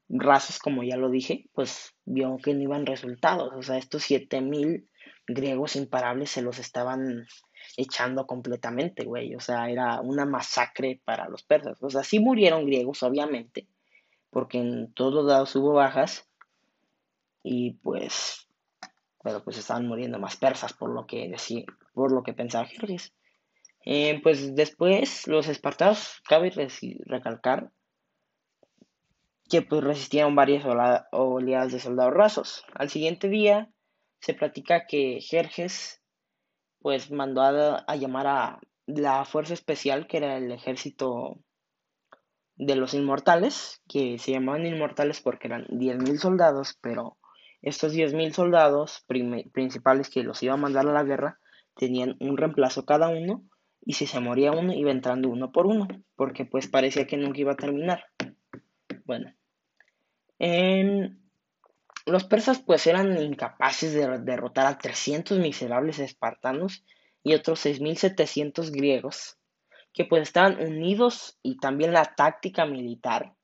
rasos, 0.08 0.60
como 0.60 0.84
ya 0.84 0.96
lo 0.96 1.10
dije, 1.10 1.46
pues 1.52 1.96
vio 2.04 2.36
que 2.36 2.54
no 2.54 2.62
iban 2.62 2.86
resultados. 2.86 3.52
O 3.56 3.62
sea, 3.62 3.76
estos 3.76 4.04
7000 4.04 4.88
griegos 5.26 5.74
imparables 5.74 6.30
se 6.30 6.42
los 6.42 6.60
estaban 6.60 7.26
echando 7.76 8.24
completamente, 8.24 9.04
güey. 9.04 9.34
O 9.34 9.40
sea, 9.40 9.68
era 9.68 10.00
una 10.00 10.24
masacre 10.24 11.02
para 11.04 11.28
los 11.28 11.42
persas. 11.42 11.82
O 11.82 11.90
sea, 11.90 12.04
sí 12.04 12.20
murieron 12.20 12.66
griegos, 12.66 13.02
obviamente, 13.02 13.66
porque 14.30 14.58
en 14.58 14.92
todos 14.92 15.26
lados 15.26 15.56
hubo 15.56 15.72
bajas. 15.72 16.30
Y 17.42 17.72
pues, 17.82 18.46
pero 19.24 19.42
pues 19.42 19.58
estaban 19.58 19.88
muriendo 19.88 20.20
más 20.20 20.36
persas, 20.36 20.72
por 20.72 20.90
lo 20.90 21.04
que 21.04 21.28
decía, 21.28 21.64
por 21.94 22.12
lo 22.12 22.22
que 22.22 22.32
pensaba 22.32 22.64
Jerjes. 22.64 23.12
Eh, 23.84 24.20
pues 24.22 24.54
después 24.54 25.26
los 25.26 25.48
espartanos, 25.48 26.20
cabe 26.28 26.52
recalcar 27.06 27.70
que 29.48 29.62
pues 29.62 29.82
resistieron 29.82 30.34
varias 30.34 30.64
oleadas 31.12 31.72
de 31.72 31.80
soldados 31.80 32.14
rasos. 32.14 32.64
Al 32.74 32.90
siguiente 32.90 33.28
día 33.28 33.70
se 34.20 34.34
platica 34.34 34.86
que 34.86 35.20
Jerjes 35.20 36.02
pues 36.80 37.10
mandó 37.10 37.42
a, 37.42 37.96
llamar 37.96 38.26
a 38.26 38.60
la 38.86 39.24
fuerza 39.24 39.54
especial, 39.54 40.06
que 40.06 40.18
era 40.18 40.36
el 40.36 40.52
ejército 40.52 41.40
de 42.56 42.76
los 42.76 42.94
inmortales, 42.94 43.82
que 43.88 44.18
se 44.18 44.32
llamaban 44.32 44.66
inmortales 44.66 45.20
porque 45.20 45.48
eran 45.48 45.64
10.000 45.66 46.18
soldados, 46.18 46.78
pero 46.80 47.16
estos 47.62 47.94
10.000 47.94 48.32
soldados 48.32 49.04
principales 49.52 50.10
que 50.10 50.22
los 50.22 50.42
iba 50.42 50.54
a 50.54 50.58
mandar 50.58 50.86
a 50.88 50.92
la 50.92 51.04
guerra 51.04 51.38
tenían 51.74 52.16
un 52.20 52.36
reemplazo 52.36 52.84
cada 52.84 53.08
uno 53.08 53.44
y 53.88 53.94
si 53.94 54.06
se 54.06 54.20
moría 54.20 54.52
uno 54.52 54.74
iba 54.74 54.90
entrando 54.90 55.30
uno 55.30 55.50
por 55.50 55.66
uno, 55.66 55.88
porque 56.14 56.44
pues 56.44 56.68
parecía 56.68 57.06
que 57.06 57.16
nunca 57.16 57.40
iba 57.40 57.52
a 57.52 57.56
terminar. 57.56 58.04
Bueno, 59.06 59.32
en 60.38 61.18
los 62.04 62.24
persas 62.24 62.58
pues 62.58 62.86
eran 62.86 63.18
incapaces 63.18 63.94
de 63.94 64.18
derrotar 64.18 64.66
a 64.66 64.76
300 64.76 65.38
miserables 65.38 66.00
espartanos 66.00 66.84
y 67.22 67.32
otros 67.32 67.64
6.700 67.64 68.70
griegos, 68.72 69.38
que 69.94 70.04
pues 70.04 70.20
estaban 70.20 70.60
unidos 70.60 71.38
y 71.42 71.56
también 71.56 71.94
la 71.94 72.14
táctica 72.14 72.66
militar, 72.66 73.36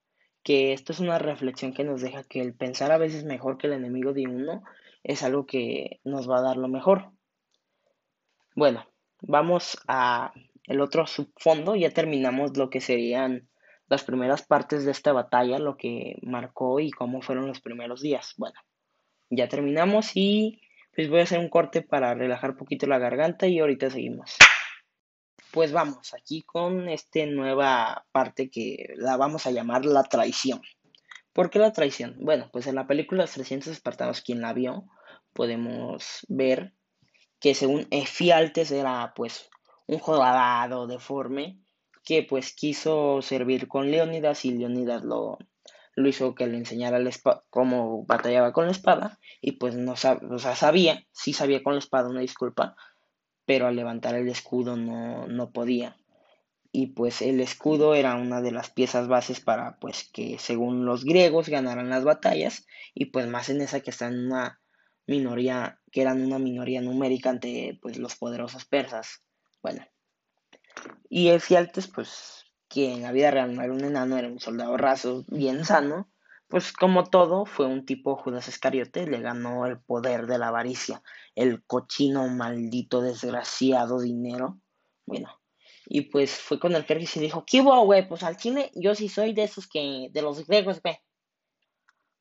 que 0.43 0.75
esto 0.75 0.93
es 0.93 1.01
una 1.01 1.19
reflexión 1.19 1.73
que 1.73 1.85
nos 1.85 2.03
deja 2.03 2.23
que 2.23 2.43
el 2.43 2.53
pensar 2.53 2.93
a 2.93 2.99
veces 2.99 3.25
mejor 3.25 3.57
que 3.57 3.69
el 3.69 3.73
enemigo 3.73 4.13
de 4.13 4.27
uno 4.27 4.63
es 5.05 5.23
algo 5.23 5.47
que 5.47 6.01
nos 6.05 6.29
va 6.29 6.41
a 6.41 6.43
dar 6.43 6.59
lo 6.59 6.69
mejor. 6.69 7.13
Bueno, 8.55 8.87
vamos 9.27 9.79
a 9.89 10.33
el 10.67 10.81
otro 10.81 11.07
subfondo, 11.07 11.77
ya 11.77 11.91
terminamos 11.91 12.57
lo 12.57 12.71
que 12.71 12.81
serían 12.81 13.49
las 13.89 14.03
primeras 14.03 14.43
partes 14.43 14.85
de 14.85 14.91
esta 14.91 15.13
batalla, 15.13 15.59
lo 15.59 15.77
que 15.77 16.17
marcó 16.23 16.81
y 16.81 16.91
cómo 16.91 17.21
fueron 17.21 17.47
los 17.47 17.61
primeros 17.61 18.01
días. 18.01 18.35
Bueno, 18.39 18.59
ya 19.31 19.49
terminamos 19.49 20.13
y 20.15 20.61
pues 20.95 21.11
voy 21.11 21.21
a 21.21 21.25
hacer 21.25 21.39
un 21.39 21.49
corte 21.49 21.83
para 21.83 22.15
relajar 22.15 22.53
un 22.53 22.57
poquito 22.57 22.87
la 22.87 22.99
garganta 22.99 23.47
y 23.47 23.59
ahorita 23.59 23.91
seguimos. 23.91 24.37
Pues 25.51 25.71
vamos, 25.73 26.15
aquí 26.15 26.43
con 26.43 26.89
esta 26.89 27.27
nueva 27.27 28.07
parte 28.11 28.51
que 28.51 28.95
la 28.97 29.17
vamos 29.17 29.47
a 29.47 29.51
llamar 29.51 29.85
la 29.85 30.03
traición. 30.05 30.63
¿Por 31.33 31.51
qué 31.51 31.59
la 31.59 31.73
traición? 31.73 32.17
Bueno, 32.21 32.49
pues 32.53 32.67
en 32.67 32.77
la 32.77 32.87
película 32.87 33.23
Los 33.23 33.33
300 33.33 33.73
Espartanos, 33.73 34.23
quien 34.23 34.41
la 34.41 34.53
vio, 34.53 34.85
podemos 35.33 36.25
ver 36.29 36.73
que 37.45 37.55
según 37.55 37.87
Efialtes 37.91 38.71
era 38.71 39.13
pues 39.15 39.51
un 39.87 39.99
jorobado 39.99 40.87
deforme 40.87 41.61
que 42.03 42.23
pues 42.23 42.55
quiso 42.55 43.21
servir 43.21 43.69
con 43.69 43.91
Leónidas 43.91 44.47
y 44.47 44.53
Leónidas 44.53 45.05
lo, 45.05 45.37
lo 45.95 46.09
hizo 46.09 46.35
que 46.35 46.47
le 46.47 46.57
enseñara 46.57 46.99
cómo 47.51 48.07
batallaba 48.07 48.55
con 48.55 48.65
la 48.65 48.71
espada 48.71 49.19
y 49.43 49.53
pues 49.53 49.75
no 49.75 49.93
o 49.93 49.97
sea, 49.97 50.57
sabía, 50.57 51.05
sí 51.13 51.35
sabía 51.35 51.63
con 51.63 51.75
la 51.75 51.81
espada, 51.81 52.09
una 52.09 52.21
disculpa, 52.21 52.77
pero 53.45 53.67
al 53.67 53.77
levantar 53.77 54.15
el 54.15 54.31
escudo 54.31 54.79
no, 54.79 55.27
no 55.27 55.51
podía. 55.51 55.99
Y 56.73 56.95
pues 56.95 57.21
el 57.21 57.41
escudo 57.41 57.95
era 57.95 58.15
una 58.15 58.41
de 58.41 58.53
las 58.53 58.71
piezas 58.71 59.07
bases 59.07 59.41
para 59.41 59.77
pues 59.81 60.09
que 60.15 60.39
según 60.39 60.87
los 60.87 61.05
griegos 61.05 61.51
ganaran 61.51 61.91
las 61.91 62.05
batallas 62.05 62.67
y 62.95 63.05
pues 63.05 63.29
más 63.29 63.51
en 63.51 63.61
esa 63.61 63.81
que 63.81 63.91
están 63.91 64.15
en 64.15 64.27
una 64.29 64.61
minoría, 65.07 65.79
que 65.95 66.03
eran 66.03 66.21
una 66.21 66.41
minoría 66.41 66.81
numérica 66.81 67.31
ante 67.31 67.79
pues 67.81 67.99
los 67.99 68.17
poderosos 68.17 68.65
persas. 68.65 69.23
Bueno, 69.63 69.87
y 71.09 71.29
Efialtes, 71.29 71.87
pues, 71.87 72.47
que 72.69 72.93
en 72.93 73.03
la 73.03 73.13
vida 73.13 73.31
real 73.31 73.55
no 73.55 73.63
era 73.63 73.73
un 73.73 73.85
enano, 73.85 74.19
era 74.19 74.27
un 74.27 74.41
soldado 74.41 74.77
raso, 74.77 75.25
bien 75.29 75.65
sano, 75.65 76.11
pues 76.49 76.73
como 76.73 77.05
todo, 77.05 77.47
fue 77.47 77.67
un 77.67 77.87
tipo 77.87 78.17
Judas 78.17 78.49
Iscariote, 78.49 79.07
le 79.07 79.21
ganó 79.21 79.67
el 79.67 79.79
poder 79.79 80.27
de 80.27 80.37
la 80.37 80.49
avaricia, 80.49 81.01
el 81.37 81.65
cochino 81.65 82.27
maldito 82.27 83.01
desgraciado 83.01 84.01
dinero. 84.01 84.59
Bueno, 85.07 85.41
y 85.87 86.01
pues 86.01 86.33
fue 86.33 86.59
con 86.59 86.75
el 86.75 86.85
que 86.87 86.95
y 86.95 87.21
dijo, 87.21 87.45
¿qué 87.47 87.61
hubo, 87.61 87.85
güey? 87.85 88.09
Pues 88.09 88.25
al 88.25 88.37
chile 88.37 88.73
yo 88.75 88.97
sí 88.97 89.09
soy 89.09 89.33
de 89.33 89.45
esos 89.45 89.69
que, 89.69 90.09
de 90.11 90.23
los 90.23 90.45
griegos, 90.45 90.83
güey. 90.83 90.99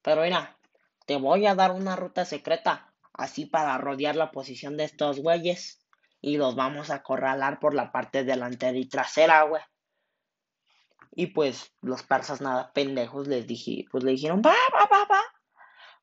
Pero 0.04 0.22
mira, 0.22 0.60
te 1.08 1.16
voy 1.16 1.48
a 1.48 1.56
dar 1.56 1.72
una 1.72 1.96
ruta 1.96 2.24
secreta, 2.24 2.93
así 3.14 3.46
para 3.46 3.78
rodear 3.78 4.16
la 4.16 4.32
posición 4.32 4.78
de 4.78 4.86
estos 4.86 5.20
güeyes 5.20 5.86
y 6.22 6.38
los 6.38 6.56
vamos 6.56 6.90
a 6.90 6.96
acorralar 6.96 7.60
por 7.60 7.74
la 7.74 7.92
parte 7.92 8.24
delantera 8.24 8.78
y 8.78 8.88
trasera, 8.88 9.44
güey. 9.44 9.62
Y 11.12 11.28
pues 11.28 11.72
los 11.82 12.04
persas 12.04 12.42
nada 12.42 12.72
pendejos 12.74 13.28
les 13.28 13.46
dije, 13.46 13.86
pues 13.92 14.04
le 14.04 14.12
dijeron, 14.12 14.42
va, 14.44 14.56
va, 14.74 14.88
va, 14.92 15.06
va, 15.06 15.22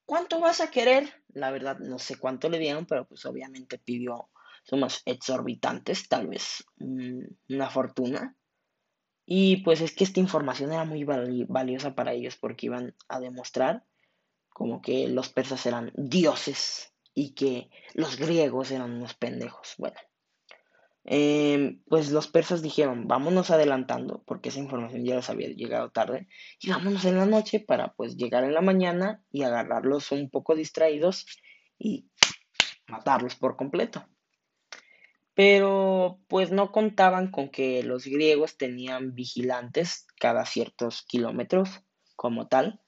¿cuánto 0.04 0.40
vas 0.40 0.60
a 0.60 0.70
querer? 0.70 1.22
La 1.28 1.50
verdad 1.50 1.78
no 1.78 1.98
sé 1.98 2.16
cuánto 2.18 2.48
le 2.48 2.58
dieron, 2.58 2.86
pero 2.86 3.06
pues 3.06 3.24
obviamente 3.26 3.78
pidió 3.78 4.28
sumas 4.64 5.02
exorbitantes, 5.04 6.08
tal 6.08 6.28
vez 6.28 6.64
una 6.78 7.70
fortuna. 7.70 8.36
Y 9.24 9.58
pues 9.58 9.80
es 9.80 9.94
que 9.94 10.04
esta 10.04 10.20
información 10.20 10.72
era 10.72 10.84
muy 10.84 11.04
valiosa 11.04 11.94
para 11.94 12.12
ellos 12.12 12.36
porque 12.36 12.66
iban 12.66 12.96
a 13.08 13.20
demostrar 13.20 13.84
como 14.52 14.82
que 14.82 15.08
los 15.08 15.28
persas 15.28 15.64
eran 15.66 15.92
dioses 15.94 16.89
y 17.14 17.34
que 17.34 17.70
los 17.94 18.16
griegos 18.16 18.70
eran 18.70 18.92
unos 18.92 19.14
pendejos. 19.14 19.74
Bueno, 19.78 19.96
Em, 21.04 21.82
pues 21.88 22.10
los 22.10 22.28
persas 22.28 22.62
dijeron, 22.62 23.08
vámonos 23.08 23.50
adelantando, 23.50 24.22
porque 24.26 24.50
esa 24.50 24.60
información 24.60 25.04
ya 25.04 25.16
les 25.16 25.30
había 25.30 25.48
llegado 25.48 25.90
tarde, 25.90 26.28
y 26.60 26.70
vámonos 26.70 27.04
en 27.04 27.16
la 27.16 27.26
noche 27.26 27.60
para 27.60 27.94
pues 27.94 28.16
llegar 28.16 28.44
en 28.44 28.54
la 28.54 28.60
mañana 28.60 29.22
y 29.32 29.42
agarrarlos 29.42 30.12
un 30.12 30.28
poco 30.30 30.54
distraídos 30.54 31.26
y 31.78 32.10
matarlos 32.86 33.34
por 33.34 33.56
completo. 33.56 34.06
Pero 35.34 36.20
pues 36.28 36.50
no 36.50 36.70
contaban 36.70 37.30
con 37.30 37.48
que 37.48 37.82
los 37.82 38.04
griegos 38.04 38.58
tenían 38.58 39.14
vigilantes 39.14 40.06
cada 40.18 40.44
ciertos 40.44 41.02
kilómetros 41.02 41.70
como 42.14 42.46
tal, 42.48 42.82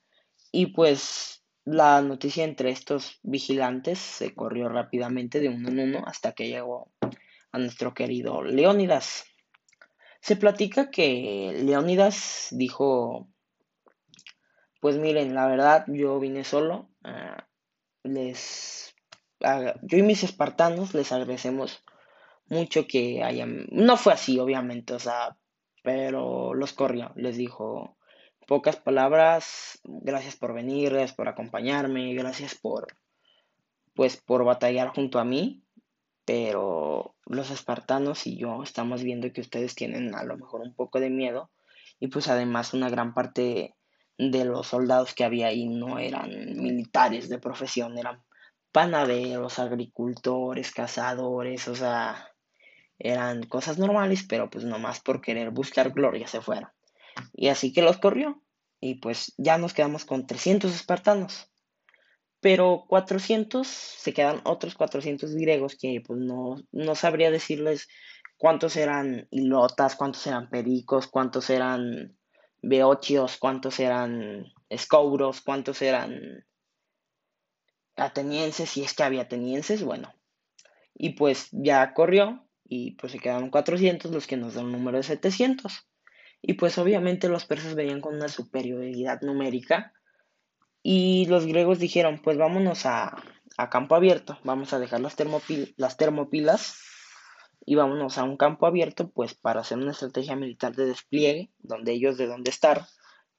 y 0.52 0.66
pues 0.66 1.41
la 1.64 2.02
noticia 2.02 2.44
entre 2.44 2.70
estos 2.70 3.20
vigilantes 3.22 3.98
se 3.98 4.34
corrió 4.34 4.68
rápidamente 4.68 5.40
de 5.40 5.48
uno 5.48 5.68
en 5.68 5.80
uno 5.80 6.04
hasta 6.06 6.32
que 6.32 6.48
llegó 6.48 6.90
a 7.52 7.58
nuestro 7.58 7.94
querido 7.94 8.42
Leónidas. 8.42 9.24
Se 10.20 10.36
platica 10.36 10.90
que 10.90 11.52
Leónidas 11.64 12.48
dijo, 12.50 13.28
pues 14.80 14.96
miren, 14.96 15.34
la 15.34 15.46
verdad 15.46 15.84
yo 15.88 16.18
vine 16.18 16.44
solo, 16.44 16.90
ah, 17.04 17.46
les, 18.02 18.94
ah, 19.42 19.74
yo 19.82 19.98
y 19.98 20.02
mis 20.02 20.24
espartanos 20.24 20.94
les 20.94 21.12
agradecemos 21.12 21.84
mucho 22.46 22.86
que 22.86 23.22
hayan, 23.22 23.66
no 23.70 23.96
fue 23.96 24.12
así 24.12 24.38
obviamente, 24.38 24.94
o 24.94 24.98
sea, 24.98 25.36
pero 25.82 26.54
los 26.54 26.72
corrió, 26.72 27.12
les 27.16 27.36
dijo 27.36 27.96
pocas 28.52 28.76
palabras, 28.76 29.80
gracias 29.82 30.36
por 30.36 30.52
venir, 30.52 30.90
gracias 30.90 31.14
por 31.14 31.26
acompañarme, 31.26 32.12
gracias 32.12 32.54
por, 32.54 32.86
pues 33.94 34.18
por 34.18 34.44
batallar 34.44 34.88
junto 34.88 35.18
a 35.18 35.24
mí, 35.24 35.62
pero 36.26 37.14
los 37.24 37.50
espartanos 37.50 38.26
y 38.26 38.36
yo 38.36 38.62
estamos 38.62 39.02
viendo 39.02 39.32
que 39.32 39.40
ustedes 39.40 39.74
tienen 39.74 40.14
a 40.14 40.22
lo 40.24 40.36
mejor 40.36 40.60
un 40.60 40.74
poco 40.74 41.00
de 41.00 41.08
miedo 41.08 41.50
y 41.98 42.08
pues 42.08 42.28
además 42.28 42.74
una 42.74 42.90
gran 42.90 43.14
parte 43.14 43.74
de 44.18 44.44
los 44.44 44.66
soldados 44.66 45.14
que 45.14 45.24
había 45.24 45.46
ahí 45.46 45.66
no 45.66 45.98
eran 45.98 46.28
militares 46.28 47.30
de 47.30 47.38
profesión, 47.38 47.96
eran 47.96 48.22
panaderos, 48.70 49.60
agricultores, 49.60 50.72
cazadores, 50.72 51.68
o 51.68 51.74
sea, 51.74 52.28
eran 52.98 53.44
cosas 53.44 53.78
normales, 53.78 54.26
pero 54.28 54.50
pues 54.50 54.66
nomás 54.66 55.00
por 55.00 55.22
querer 55.22 55.52
buscar 55.52 55.92
gloria 55.92 56.26
se 56.26 56.42
fueron. 56.42 56.68
Y 57.32 57.48
así 57.48 57.72
que 57.72 57.80
los 57.80 57.96
corrió 57.96 58.41
y 58.82 58.96
pues 58.96 59.32
ya 59.38 59.58
nos 59.58 59.74
quedamos 59.74 60.04
con 60.04 60.26
300 60.26 60.74
espartanos. 60.74 61.48
Pero 62.40 62.84
400 62.88 63.64
se 63.64 64.12
quedan 64.12 64.40
otros 64.42 64.74
400 64.74 65.36
griegos 65.36 65.76
que 65.80 66.02
pues 66.04 66.18
no, 66.18 66.56
no 66.72 66.96
sabría 66.96 67.30
decirles 67.30 67.86
cuántos 68.36 68.74
eran 68.76 69.28
ilotas, 69.30 69.94
cuántos 69.94 70.26
eran 70.26 70.50
pericos, 70.50 71.06
cuántos 71.06 71.48
eran 71.48 72.18
beochios, 72.60 73.36
cuántos 73.36 73.78
eran 73.78 74.46
escouros, 74.68 75.42
cuántos 75.42 75.80
eran 75.80 76.44
atenienses, 77.94 78.70
si 78.70 78.82
es 78.82 78.94
que 78.94 79.04
había 79.04 79.22
atenienses, 79.22 79.84
bueno. 79.84 80.12
Y 80.92 81.10
pues 81.10 81.50
ya 81.52 81.94
corrió 81.94 82.48
y 82.64 82.96
pues 82.96 83.12
se 83.12 83.20
quedaron 83.20 83.50
400 83.50 84.10
los 84.10 84.26
que 84.26 84.36
nos 84.36 84.54
dan 84.54 84.64
un 84.64 84.72
número 84.72 84.96
de 84.96 85.04
700. 85.04 85.86
Y 86.42 86.54
pues 86.54 86.76
obviamente 86.76 87.28
los 87.28 87.46
persas 87.46 87.74
venían 87.74 88.00
con 88.00 88.16
una 88.16 88.28
superioridad 88.28 89.22
numérica 89.22 89.92
y 90.82 91.26
los 91.26 91.46
griegos 91.46 91.78
dijeron, 91.78 92.20
pues 92.20 92.36
vámonos 92.36 92.84
a, 92.84 93.16
campo 93.70 93.94
abierto, 93.94 94.38
vamos 94.42 94.72
a 94.72 94.80
dejar 94.80 95.00
las, 95.00 95.16
las 95.76 95.96
termopilas 95.96 96.82
y 97.64 97.76
vámonos 97.76 98.18
a 98.18 98.24
un 98.24 98.36
campo 98.36 98.66
abierto, 98.66 99.10
pues 99.10 99.34
para 99.34 99.60
hacer 99.60 99.78
una 99.78 99.92
estrategia 99.92 100.34
militar 100.34 100.74
de 100.74 100.86
despliegue, 100.86 101.52
donde 101.58 101.92
ellos 101.92 102.18
de 102.18 102.26
dónde 102.26 102.50
estar, 102.50 102.86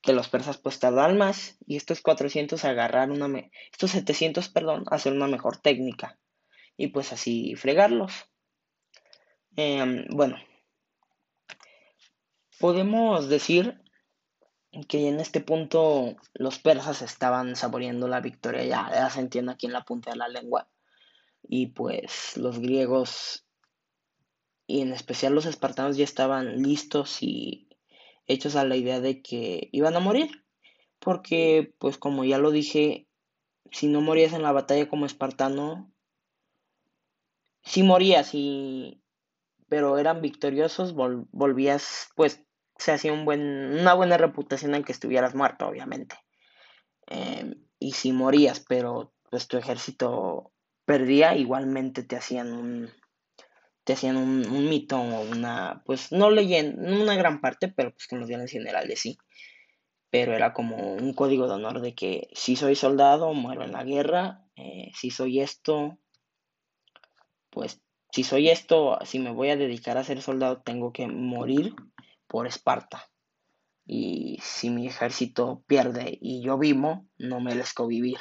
que 0.01 0.13
los 0.13 0.29
persas 0.29 0.57
pues 0.57 0.79
tardan 0.79 1.17
más 1.17 1.57
y 1.67 1.75
estos 1.75 2.01
400 2.01 2.63
agarrar 2.63 3.11
una, 3.11 3.27
estos 3.71 3.91
700, 3.91 4.47
perdón, 4.49 4.85
hacer 4.87 5.11
una 5.11 5.27
mejor 5.27 5.57
técnica 5.57 6.17
y 6.77 6.87
pues 6.87 7.11
así 7.11 7.55
fregarlos. 7.55 8.13
Em, 9.55 10.05
bueno, 10.09 10.37
podemos 12.63 13.27
decir 13.27 13.83
que 14.87 15.09
en 15.09 15.19
este 15.19 15.41
punto 15.41 16.15
los 16.33 16.59
persas 16.59 17.01
estaban 17.01 17.57
saboreando 17.57 18.07
la 18.07 18.21
victoria, 18.21 18.63
ya, 18.63 18.89
ya 18.89 19.09
se 19.09 19.19
entiende 19.19 19.51
aquí 19.51 19.65
en 19.65 19.73
la 19.73 19.83
punta 19.83 20.11
de 20.11 20.15
la 20.15 20.29
lengua. 20.29 20.69
Y 21.41 21.67
pues 21.67 22.37
los 22.37 22.59
griegos 22.59 23.45
y 24.65 24.79
en 24.79 24.93
especial 24.93 25.35
los 25.35 25.45
espartanos 25.45 25.97
ya 25.97 26.05
estaban 26.05 26.63
listos 26.63 27.21
y 27.21 27.67
hechos 28.27 28.55
a 28.55 28.63
la 28.63 28.77
idea 28.77 29.01
de 29.01 29.21
que 29.21 29.67
iban 29.73 29.97
a 29.97 29.99
morir. 29.99 30.45
Porque 30.99 31.75
pues 31.79 31.97
como 31.97 32.23
ya 32.23 32.37
lo 32.37 32.51
dije, 32.51 33.09
si 33.73 33.87
no 33.87 33.99
morías 33.99 34.31
en 34.31 34.41
la 34.41 34.53
batalla 34.53 34.87
como 34.87 35.05
espartano, 35.05 35.91
si 37.61 37.83
morías 37.83 38.33
y 38.33 39.03
pero 39.67 39.97
eran 39.97 40.21
victoriosos, 40.21 40.93
volvías 40.93 42.07
pues 42.15 42.45
se 42.83 42.91
hacía 42.91 43.13
una 43.13 43.93
buena 43.93 44.17
reputación 44.17 44.75
en 44.75 44.83
que 44.83 44.91
estuvieras 44.91 45.35
muerto, 45.35 45.65
obviamente. 45.65 46.17
Em, 47.07 47.55
y 47.79 47.93
si 47.93 48.11
morías, 48.11 48.59
pero 48.59 49.13
pues 49.29 49.47
tu 49.47 49.55
ejército 49.55 50.51
perdía, 50.83 51.37
igualmente 51.37 52.03
te 52.03 52.17
hacían 52.17 52.51
un 52.51 52.91
te 53.85 53.93
hacían 53.93 54.17
un, 54.17 54.69
mito 54.69 54.97
o 54.97 55.21
una, 55.21 55.81
pues 55.85 56.11
no 56.11 56.29
leyendo, 56.29 56.81
una 56.81 57.15
gran 57.15 57.39
parte, 57.39 57.69
pero 57.69 57.91
pues 57.91 58.07
con 58.07 58.19
los 58.19 58.27
bienes 58.27 58.51
generales 58.51 58.99
sí. 58.99 59.17
Pero 60.09 60.33
era 60.33 60.53
como 60.53 60.93
un 60.93 61.13
código 61.13 61.47
de 61.47 61.53
honor 61.53 61.79
de 61.79 61.95
que 61.95 62.27
si 62.33 62.57
soy 62.57 62.75
soldado, 62.75 63.33
muero 63.33 63.63
en 63.63 63.71
la 63.71 63.83
guerra, 63.83 64.45
eh, 64.57 64.91
si 64.93 65.09
soy 65.09 65.39
esto, 65.39 65.99
pues 67.49 67.81
si 68.11 68.23
soy 68.23 68.49
esto, 68.49 68.99
si 69.05 69.19
me 69.19 69.31
voy 69.31 69.49
a 69.51 69.57
dedicar 69.57 69.97
a 69.97 70.03
ser 70.03 70.21
soldado, 70.21 70.61
tengo 70.61 70.91
que 70.93 71.07
morir 71.07 71.75
por 72.33 72.47
Esparta. 72.47 73.11
Y 73.85 74.39
si 74.41 74.71
mi 74.71 74.87
ejército 74.87 75.63
pierde 75.67 76.17
y 76.19 76.41
yo 76.41 76.57
vivo, 76.57 77.05
no 77.19 77.39
merezco 77.41 77.85
vivir. 77.85 78.17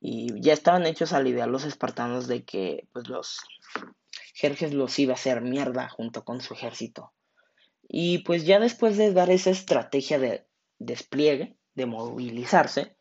Y 0.00 0.40
ya 0.40 0.52
estaban 0.52 0.86
hechos 0.86 1.12
a 1.12 1.22
la 1.22 1.28
idea 1.28 1.46
los 1.46 1.62
espartanos 1.62 2.26
de 2.26 2.44
que 2.44 2.88
pues 2.92 3.08
los 3.08 3.38
Jerjes 4.34 4.74
los 4.74 4.98
iba 4.98 5.12
a 5.12 5.14
hacer 5.14 5.40
mierda 5.40 5.88
junto 5.88 6.24
con 6.24 6.40
su 6.40 6.54
ejército. 6.54 7.12
Y 7.88 8.24
pues 8.24 8.44
ya 8.44 8.58
después 8.58 8.96
de 8.96 9.12
dar 9.12 9.30
esa 9.30 9.50
estrategia 9.50 10.18
de 10.18 10.48
despliegue, 10.80 11.56
de 11.74 11.86
movilizarse, 11.86 12.96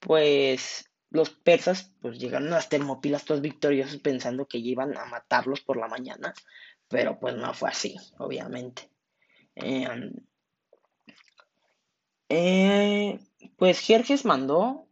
pues 0.00 0.90
los 1.10 1.30
persas 1.30 1.94
pues 2.00 2.18
llegaron 2.18 2.48
a 2.48 2.56
las 2.56 2.68
termopilas 2.68 3.24
todos 3.24 3.40
victoriosos 3.40 4.00
pensando 4.00 4.48
que 4.48 4.58
iban 4.58 4.98
a 4.98 5.04
matarlos 5.04 5.60
por 5.60 5.76
la 5.76 5.86
mañana, 5.86 6.34
pero 6.88 7.20
pues 7.20 7.36
no 7.36 7.54
fue 7.54 7.68
así, 7.68 7.94
obviamente. 8.18 8.90
Em, 9.56 10.12
eh, 12.28 13.20
pues 13.56 13.80
Jerjes 13.80 14.24
mandó 14.24 14.88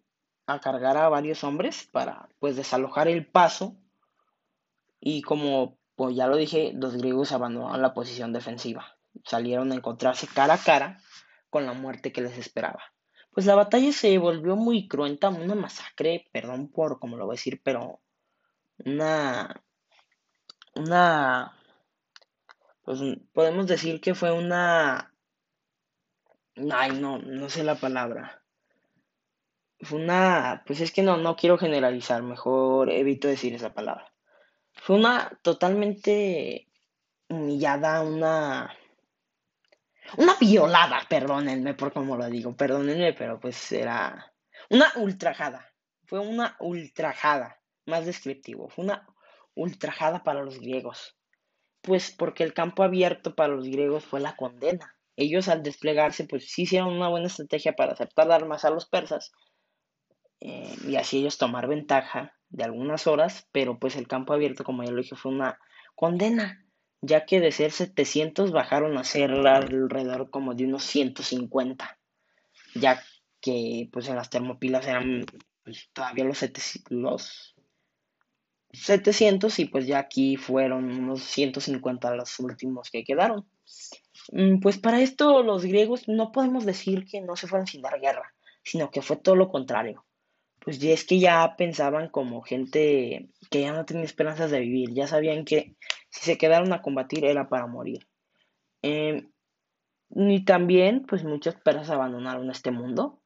a 0.46 0.60
cargar 0.60 0.96
a 0.96 1.08
varios 1.08 1.44
hombres 1.44 1.88
para 1.90 2.28
pues 2.38 2.56
desalojar 2.56 3.08
el 3.08 3.26
paso 3.26 3.76
y 5.00 5.22
como 5.22 5.78
pues 5.96 6.16
ya 6.16 6.26
lo 6.26 6.36
dije, 6.36 6.72
los 6.74 6.96
griegos 6.96 7.32
abandonaron 7.32 7.82
la 7.82 7.94
posición 7.94 8.32
defensiva, 8.32 8.96
salieron 9.24 9.72
a 9.72 9.74
encontrarse 9.74 10.26
cara 10.26 10.54
a 10.54 10.58
cara 10.58 10.98
con 11.50 11.66
la 11.66 11.74
muerte 11.74 12.12
que 12.12 12.22
les 12.22 12.38
esperaba. 12.38 12.82
Pues 13.32 13.46
la 13.46 13.54
batalla 13.54 13.92
se 13.92 14.16
volvió 14.18 14.56
muy 14.56 14.88
cruenta, 14.88 15.28
una 15.28 15.54
masacre, 15.54 16.28
perdón 16.32 16.70
por 16.70 16.98
como 16.98 17.16
lo 17.16 17.26
voy 17.26 17.34
a 17.34 17.38
decir, 17.38 17.60
pero 17.62 18.00
una 18.84 19.62
una 20.74 21.61
pues 22.82 23.00
podemos 23.32 23.66
decir 23.66 24.00
que 24.00 24.14
fue 24.14 24.32
una... 24.32 25.14
Ay, 26.70 26.92
no, 27.00 27.18
no 27.18 27.48
sé 27.48 27.62
la 27.62 27.76
palabra. 27.76 28.42
Fue 29.80 30.00
una... 30.00 30.62
Pues 30.66 30.80
es 30.80 30.92
que 30.92 31.02
no, 31.02 31.16
no 31.16 31.36
quiero 31.36 31.58
generalizar, 31.58 32.22
mejor 32.22 32.90
evito 32.90 33.28
decir 33.28 33.54
esa 33.54 33.72
palabra. 33.72 34.12
Fue 34.72 34.96
una 34.96 35.38
totalmente 35.42 36.68
humillada, 37.28 38.02
una... 38.02 38.76
Una 40.16 40.34
violada, 40.40 41.00
perdónenme 41.08 41.74
por 41.74 41.92
cómo 41.92 42.16
lo 42.16 42.26
digo, 42.26 42.56
perdónenme, 42.56 43.12
pero 43.14 43.38
pues 43.38 43.72
era... 43.72 44.34
Una 44.68 44.92
ultrajada. 44.96 45.72
Fue 46.06 46.18
una 46.18 46.56
ultrajada, 46.58 47.60
más 47.86 48.04
descriptivo. 48.06 48.68
Fue 48.68 48.84
una 48.84 49.06
ultrajada 49.54 50.22
para 50.24 50.42
los 50.42 50.58
griegos 50.58 51.16
pues 51.82 52.14
porque 52.16 52.44
el 52.44 52.54
campo 52.54 52.82
abierto 52.82 53.34
para 53.34 53.54
los 53.54 53.66
griegos 53.66 54.04
fue 54.04 54.20
la 54.20 54.36
condena. 54.36 54.96
Ellos 55.16 55.48
al 55.48 55.62
desplegarse, 55.62 56.24
pues 56.24 56.50
sí 56.50 56.62
hicieron 56.62 56.94
una 56.94 57.08
buena 57.08 57.26
estrategia 57.26 57.74
para 57.74 57.92
aceptar 57.92 58.30
armas 58.32 58.64
a 58.64 58.70
los 58.70 58.86
persas 58.88 59.32
eh, 60.44 60.74
y 60.88 60.96
así 60.96 61.18
ellos 61.18 61.38
tomar 61.38 61.68
ventaja 61.68 62.34
de 62.48 62.64
algunas 62.64 63.06
horas, 63.06 63.46
pero 63.52 63.78
pues 63.78 63.94
el 63.94 64.08
campo 64.08 64.32
abierto, 64.32 64.64
como 64.64 64.82
ya 64.82 64.90
lo 64.90 65.00
dije, 65.00 65.14
fue 65.14 65.30
una 65.30 65.58
condena. 65.94 66.64
ya 67.00 67.26
que 67.26 67.40
de 67.40 67.52
ser 67.52 67.72
700 67.72 68.52
bajaron 68.52 68.96
a 68.96 69.04
ser 69.04 69.30
alrededor 69.32 70.30
como 70.30 70.54
de 70.54 70.64
unos 70.66 70.84
150, 70.84 71.98
ya 72.74 73.02
que 73.40 73.88
pues 73.92 74.08
en 74.08 74.16
las 74.16 74.30
termopilas 74.30 74.86
eran 74.86 75.26
pues, 75.64 75.90
todavía 75.92 76.24
los, 76.24 76.44
los 76.90 77.51
700 78.72 79.58
y 79.58 79.66
pues 79.66 79.86
ya 79.86 79.98
aquí 79.98 80.36
fueron 80.36 80.90
unos 80.90 81.22
150 81.22 82.14
los 82.16 82.38
últimos 82.40 82.90
que 82.90 83.04
quedaron. 83.04 83.46
Mm, 84.32 84.60
pues 84.60 84.78
para 84.78 85.00
esto 85.00 85.42
los 85.42 85.64
griegos 85.64 86.08
no 86.08 86.32
podemos 86.32 86.64
decir 86.64 87.04
que 87.06 87.20
no 87.20 87.36
se 87.36 87.46
fueron 87.46 87.66
sin 87.66 87.82
dar 87.82 88.00
guerra, 88.00 88.34
sino 88.62 88.90
que 88.90 89.02
fue 89.02 89.16
todo 89.16 89.36
lo 89.36 89.50
contrario. 89.50 90.04
Pues 90.60 90.78
ya 90.78 90.92
es 90.92 91.04
que 91.04 91.18
ya 91.18 91.54
pensaban 91.56 92.08
como 92.08 92.42
gente 92.42 93.28
que 93.50 93.60
ya 93.60 93.72
no 93.72 93.84
tenía 93.84 94.04
esperanzas 94.04 94.50
de 94.50 94.60
vivir, 94.60 94.94
ya 94.94 95.06
sabían 95.06 95.44
que 95.44 95.76
si 96.08 96.24
se 96.24 96.38
quedaron 96.38 96.72
a 96.72 96.82
combatir 96.82 97.24
era 97.24 97.48
para 97.48 97.66
morir. 97.66 98.06
Eh, 98.82 99.28
y 100.10 100.44
también 100.44 101.04
pues 101.06 101.24
muchos 101.24 101.56
persas 101.56 101.90
abandonaron 101.90 102.50
este 102.50 102.70
mundo 102.70 103.21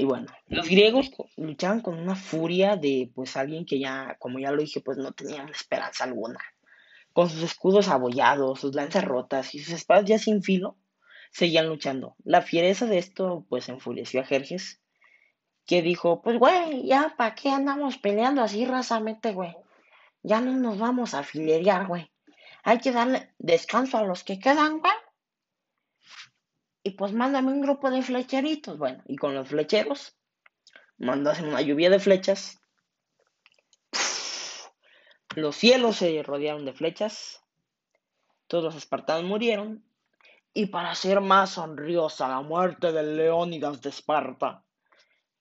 y 0.00 0.04
bueno, 0.06 0.28
los 0.48 0.66
griegos 0.66 1.10
luchaban 1.36 1.82
con 1.82 1.98
una 1.98 2.16
furia 2.16 2.74
de 2.74 3.12
pues 3.14 3.36
alguien 3.36 3.66
que 3.66 3.78
ya, 3.78 4.16
como 4.18 4.38
ya 4.38 4.50
lo 4.50 4.62
dije, 4.62 4.80
pues 4.80 4.96
no 4.96 5.12
tenían 5.12 5.50
esperanza 5.50 6.04
alguna. 6.04 6.40
Con 7.12 7.28
sus 7.28 7.42
escudos 7.42 7.88
abollados, 7.88 8.60
sus 8.60 8.74
lanzas 8.74 9.04
rotas 9.04 9.54
y 9.54 9.58
sus 9.58 9.74
espadas 9.74 10.06
ya 10.06 10.18
sin 10.18 10.42
filo, 10.42 10.78
seguían 11.32 11.68
luchando. 11.68 12.16
La 12.24 12.40
fiereza 12.40 12.86
de 12.86 12.96
esto 12.96 13.44
pues 13.50 13.68
enfureció 13.68 14.22
a 14.22 14.24
Jerjes, 14.24 14.80
que 15.66 15.82
dijo, 15.82 16.22
pues 16.22 16.38
güey, 16.38 16.86
ya, 16.86 17.12
¿para 17.18 17.34
qué 17.34 17.50
andamos 17.50 17.98
peleando 17.98 18.40
así 18.40 18.64
rasamente, 18.64 19.34
güey? 19.34 19.54
Ya 20.22 20.40
no 20.40 20.52
nos 20.56 20.78
vamos 20.78 21.12
a 21.12 21.24
filerear, 21.24 21.88
güey. 21.88 22.10
Hay 22.62 22.78
que 22.78 22.92
darle 22.92 23.34
descanso 23.36 23.98
a 23.98 24.04
los 24.04 24.24
que 24.24 24.38
quedan, 24.38 24.78
güey 24.78 24.94
y 26.82 26.92
pues 26.92 27.12
mándame 27.12 27.52
un 27.52 27.60
grupo 27.60 27.90
de 27.90 28.02
flecheritos. 28.02 28.78
Bueno, 28.78 29.02
y 29.06 29.16
con 29.16 29.34
los 29.34 29.48
flecheros, 29.48 30.16
mandas 30.98 31.40
una 31.40 31.60
lluvia 31.60 31.90
de 31.90 31.98
flechas. 31.98 32.60
Los 35.36 35.56
cielos 35.56 35.96
se 35.96 36.22
rodearon 36.22 36.64
de 36.64 36.72
flechas. 36.72 37.42
Todos 38.46 38.64
los 38.64 38.76
espartanos 38.76 39.24
murieron. 39.24 39.84
Y 40.52 40.66
para 40.66 40.90
hacer 40.90 41.20
más 41.20 41.50
sonriosa 41.50 42.28
la 42.28 42.40
muerte 42.40 42.92
de 42.92 43.04
Leónidas 43.04 43.80
de 43.82 43.90
Esparta, 43.90 44.64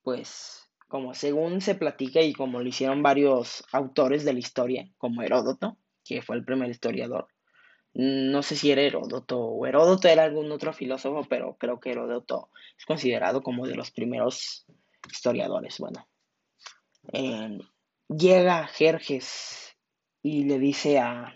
pues, 0.03 0.69
como 0.87 1.15
según 1.15 1.61
se 1.61 1.73
platica 1.73 2.21
y 2.21 2.33
como 2.33 2.59
lo 2.59 2.67
hicieron 2.67 3.01
varios 3.01 3.63
autores 3.71 4.23
de 4.23 4.33
la 4.33 4.39
historia, 4.39 4.87
como 4.99 5.23
Heródoto, 5.23 5.77
que 6.05 6.21
fue 6.21 6.35
el 6.35 6.45
primer 6.45 6.69
historiador, 6.69 7.27
no 7.93 8.43
sé 8.43 8.55
si 8.55 8.71
era 8.71 8.81
Heródoto 8.81 9.39
o 9.39 9.65
Heródoto 9.65 10.07
era 10.07 10.23
algún 10.23 10.51
otro 10.51 10.73
filósofo, 10.73 11.25
pero 11.27 11.57
creo 11.57 11.79
que 11.79 11.91
Heródoto 11.91 12.49
es 12.77 12.85
considerado 12.85 13.41
como 13.41 13.67
de 13.67 13.75
los 13.75 13.91
primeros 13.91 14.65
historiadores. 15.11 15.79
Bueno, 15.79 16.07
llega 18.07 18.67
Jerjes 18.67 19.75
y 20.21 20.43
le 20.43 20.59
dice 20.59 20.99
a, 20.99 21.33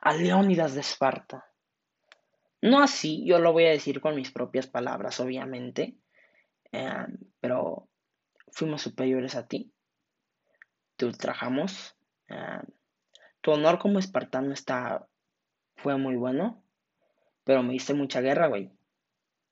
a 0.00 0.14
Leónidas 0.14 0.74
de 0.74 0.80
Esparta. 0.80 1.46
No 2.60 2.80
así, 2.82 3.24
yo 3.24 3.38
lo 3.38 3.52
voy 3.52 3.66
a 3.66 3.70
decir 3.70 4.00
con 4.00 4.16
mis 4.16 4.32
propias 4.32 4.66
palabras, 4.66 5.20
obviamente, 5.20 5.96
em, 6.72 7.18
pero 7.40 7.88
fuimos 8.50 8.82
superiores 8.82 9.36
a 9.36 9.46
ti, 9.46 9.72
te 10.96 11.06
ultrajamos. 11.06 11.96
Em, 12.26 12.62
tu 13.40 13.52
honor 13.52 13.78
como 13.78 13.98
espartano 13.98 14.52
está, 14.52 15.07
fue 15.78 15.96
muy 15.96 16.16
bueno, 16.16 16.62
pero 17.44 17.62
me 17.62 17.72
diste 17.72 17.94
mucha 17.94 18.20
guerra, 18.20 18.48
güey. 18.48 18.70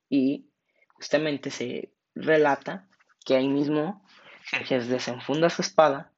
Y 0.08 0.50
justamente 0.94 1.50
se 1.50 1.92
relata 2.14 2.88
que 3.24 3.36
ahí 3.36 3.48
mismo 3.48 4.04
Jerjes 4.44 4.88
desenfunda 4.88 5.50
su 5.50 5.62
espada, 5.62 6.12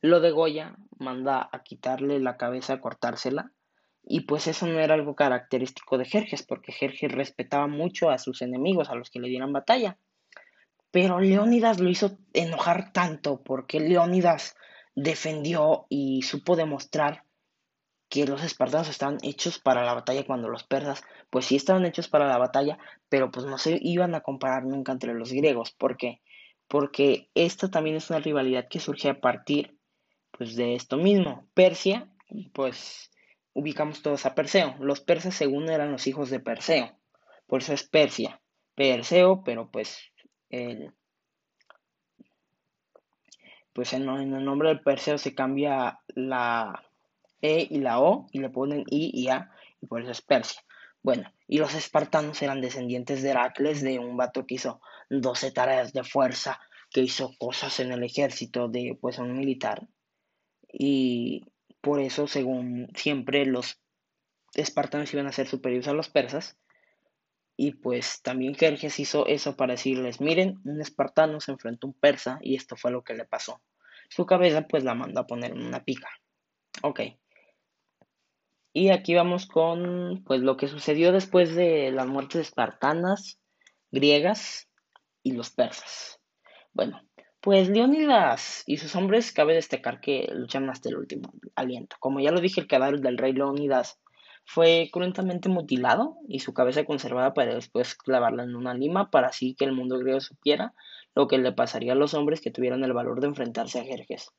lo 0.00 0.20
de 0.20 0.30
Goya 0.30 0.76
manda 0.98 1.48
a 1.52 1.62
quitarle 1.62 2.20
la 2.20 2.38
cabeza, 2.38 2.74
a 2.74 2.80
cortársela, 2.80 3.52
y 4.02 4.20
pues 4.20 4.46
eso 4.46 4.66
no 4.66 4.80
era 4.80 4.94
algo 4.94 5.14
característico 5.14 5.98
de 5.98 6.06
Jerjes, 6.06 6.42
porque 6.42 6.72
Jerjes 6.72 7.12
respetaba 7.12 7.66
mucho 7.66 8.08
a 8.08 8.18
sus 8.18 8.40
enemigos, 8.40 8.88
a 8.88 8.94
los 8.94 9.10
que 9.10 9.20
le 9.20 9.28
dieran 9.28 9.52
batalla. 9.52 9.98
Pero 10.90 11.20
Leónidas 11.20 11.80
lo 11.80 11.90
hizo 11.90 12.18
enojar 12.32 12.92
tanto, 12.92 13.42
porque 13.42 13.78
Leónidas 13.78 14.56
defendió 14.94 15.86
y 15.90 16.22
supo 16.22 16.56
demostrar 16.56 17.24
que 18.10 18.26
los 18.26 18.42
espartanos 18.42 18.88
estaban 18.88 19.18
hechos 19.22 19.60
para 19.60 19.84
la 19.84 19.94
batalla 19.94 20.26
cuando 20.26 20.48
los 20.48 20.64
persas, 20.64 21.02
pues 21.30 21.46
sí 21.46 21.56
estaban 21.56 21.86
hechos 21.86 22.08
para 22.08 22.26
la 22.26 22.38
batalla, 22.38 22.76
pero 23.08 23.30
pues 23.30 23.46
no 23.46 23.56
se 23.56 23.78
iban 23.80 24.14
a 24.16 24.20
comparar 24.20 24.64
nunca 24.64 24.92
entre 24.92 25.14
los 25.14 25.32
griegos. 25.32 25.70
¿Por 25.70 25.96
qué? 25.96 26.20
Porque 26.66 27.30
esta 27.34 27.70
también 27.70 27.96
es 27.96 28.10
una 28.10 28.18
rivalidad 28.18 28.66
que 28.68 28.80
surge 28.80 29.08
a 29.08 29.20
partir 29.20 29.78
pues 30.32 30.56
de 30.56 30.74
esto 30.74 30.96
mismo. 30.96 31.48
Persia, 31.54 32.10
pues 32.52 33.12
ubicamos 33.52 34.02
todos 34.02 34.26
a 34.26 34.34
Perseo. 34.34 34.74
Los 34.80 35.00
persas 35.00 35.34
según 35.34 35.70
eran 35.70 35.92
los 35.92 36.08
hijos 36.08 36.30
de 36.30 36.40
Perseo. 36.40 36.98
Por 37.46 37.62
eso 37.62 37.72
es 37.72 37.88
Persia. 37.88 38.40
Perseo, 38.74 39.44
pero 39.44 39.70
pues 39.70 40.00
el, 40.48 40.92
pues 43.72 43.92
en, 43.92 44.08
el 44.08 44.44
nombre 44.44 44.68
del 44.70 44.80
Perseo 44.80 45.16
se 45.16 45.34
cambia 45.34 46.00
la 46.08 46.89
E 47.42 47.66
y 47.70 47.78
la 47.78 48.00
O 48.00 48.26
y 48.32 48.40
le 48.40 48.50
ponen 48.50 48.84
I 48.88 49.10
y 49.12 49.28
A 49.28 49.50
y 49.80 49.86
por 49.86 50.02
eso 50.02 50.10
es 50.10 50.22
Persia. 50.22 50.62
Bueno, 51.02 51.32
y 51.48 51.58
los 51.58 51.74
espartanos 51.74 52.42
eran 52.42 52.60
descendientes 52.60 53.22
de 53.22 53.30
Heracles, 53.30 53.82
de 53.82 53.98
un 53.98 54.16
vato 54.16 54.46
que 54.46 54.56
hizo 54.56 54.80
12 55.08 55.50
tareas 55.50 55.92
de 55.92 56.04
fuerza, 56.04 56.60
que 56.90 57.00
hizo 57.00 57.32
cosas 57.38 57.80
en 57.80 57.92
el 57.92 58.02
ejército 58.02 58.68
de 58.68 58.98
pues 59.00 59.18
un 59.18 59.36
militar. 59.36 59.86
Y 60.72 61.46
por 61.80 62.00
eso, 62.00 62.26
según 62.26 62.88
siempre, 62.94 63.46
los 63.46 63.80
espartanos 64.54 65.12
iban 65.14 65.26
a 65.26 65.32
ser 65.32 65.46
superiores 65.46 65.88
a 65.88 65.94
los 65.94 66.08
persas. 66.08 66.58
Y 67.56 67.72
pues 67.72 68.22
también 68.22 68.54
Jerjes 68.54 69.00
hizo 69.00 69.26
eso 69.26 69.56
para 69.56 69.74
decirles, 69.74 70.20
miren, 70.20 70.60
un 70.64 70.80
espartano 70.80 71.40
se 71.40 71.52
enfrentó 71.52 71.86
a 71.86 71.90
un 71.90 71.94
persa 71.94 72.38
y 72.42 72.56
esto 72.56 72.76
fue 72.76 72.90
lo 72.90 73.04
que 73.04 73.14
le 73.14 73.26
pasó. 73.26 73.60
Su 74.08 74.26
cabeza 74.26 74.66
pues 74.66 74.82
la 74.82 74.94
mandó 74.94 75.20
a 75.20 75.26
poner 75.26 75.52
en 75.52 75.66
una 75.66 75.84
pica. 75.84 76.08
Ok. 76.82 77.00
Y 78.72 78.90
aquí 78.90 79.14
vamos 79.14 79.46
con 79.46 80.22
pues 80.24 80.40
lo 80.40 80.56
que 80.56 80.68
sucedió 80.68 81.12
después 81.12 81.54
de 81.54 81.90
las 81.90 82.06
muertes 82.06 82.42
espartanas, 82.42 83.40
griegas 83.90 84.68
y 85.22 85.32
los 85.32 85.50
persas. 85.50 86.20
Bueno, 86.72 87.02
pues 87.40 87.68
Leónidas 87.68 88.62
y 88.66 88.76
sus 88.76 88.94
hombres 88.94 89.32
cabe 89.32 89.54
destacar 89.54 90.00
que 90.00 90.28
lucharon 90.32 90.70
hasta 90.70 90.88
el 90.88 90.96
último 90.96 91.32
aliento. 91.56 91.96
Como 91.98 92.20
ya 92.20 92.30
lo 92.30 92.40
dije, 92.40 92.60
el 92.60 92.68
cadáver 92.68 93.00
del 93.00 93.18
rey 93.18 93.32
Leónidas 93.32 93.98
fue 94.44 94.88
cruentamente 94.92 95.48
mutilado 95.48 96.16
y 96.28 96.40
su 96.40 96.52
cabeza 96.54 96.84
conservada 96.84 97.34
para 97.34 97.54
después 97.54 97.94
clavarla 97.94 98.42
en 98.42 98.56
una 98.56 98.74
lima 98.74 99.10
para 99.10 99.28
así 99.28 99.54
que 99.54 99.64
el 99.64 99.72
mundo 99.72 99.98
griego 99.98 100.20
supiera 100.20 100.74
lo 101.14 101.28
que 101.28 101.38
le 101.38 101.52
pasaría 101.52 101.92
a 101.92 101.96
los 101.96 102.14
hombres 102.14 102.40
que 102.40 102.50
tuvieran 102.50 102.84
el 102.84 102.92
valor 102.92 103.20
de 103.20 103.28
enfrentarse 103.28 103.80
a 103.80 103.84
Jerjes. 103.84 104.30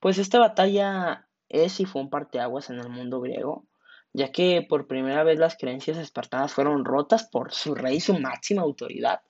Pues 0.00 0.18
esta 0.18 0.38
batalla 0.38 1.28
es 1.48 1.78
y 1.80 1.84
fue 1.84 2.02
un 2.02 2.10
parteaguas 2.10 2.70
en 2.70 2.78
el 2.78 2.88
mundo 2.88 3.20
griego, 3.20 3.66
ya 4.12 4.32
que 4.32 4.66
por 4.68 4.86
primera 4.86 5.22
vez 5.24 5.38
las 5.38 5.56
creencias 5.56 5.96
espartanas 5.98 6.52
fueron 6.52 6.84
rotas 6.84 7.24
por 7.24 7.52
su 7.52 7.74
rey 7.74 7.96
y 7.96 8.00
su 8.00 8.18
máxima 8.18 8.62
autoridad. 8.62 9.22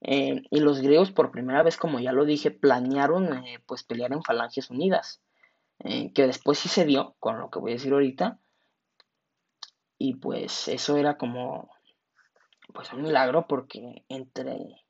Eh, 0.00 0.42
y 0.50 0.60
los 0.60 0.80
griegos 0.80 1.12
por 1.12 1.30
primera 1.30 1.62
vez, 1.62 1.76
como 1.76 2.00
ya 2.00 2.12
lo 2.12 2.24
dije, 2.24 2.50
planearon 2.50 3.44
eh, 3.44 3.58
pues 3.66 3.84
pelear 3.84 4.12
en 4.12 4.22
falanges 4.22 4.70
unidas, 4.70 5.22
eh, 5.80 6.12
que 6.12 6.26
después 6.26 6.58
sí 6.58 6.68
se 6.68 6.84
dio, 6.84 7.16
con 7.20 7.38
lo 7.38 7.50
que 7.50 7.60
voy 7.60 7.72
a 7.72 7.74
decir 7.74 7.92
ahorita, 7.92 8.38
y 9.98 10.14
pues 10.14 10.66
eso 10.68 10.96
era 10.96 11.16
como 11.16 11.70
pues 12.74 12.92
un 12.92 13.02
milagro 13.02 13.46
porque 13.46 14.04
entre 14.08 14.82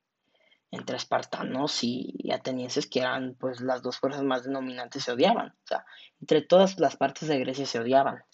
entre 0.71 0.97
espartanos 0.97 1.85
y, 1.85 2.31
atenienses 2.33 2.87
que 2.87 3.01
eran 3.01 3.35
pues 3.39 3.61
las 3.61 3.83
dos 3.83 3.99
fuerzas 3.99 4.23
más 4.23 4.45
denominantes 4.45 5.05
se 5.05 5.13
odiaban. 5.13 5.49
O 5.49 5.67
sea 5.67 5.85
entre 6.21 6.41
todas 6.41 6.79
las 6.79 6.97
partes 6.97 7.29
de 7.29 7.39
Grecia 7.39 7.67
se 7.67 7.79
odiaban 7.79 8.25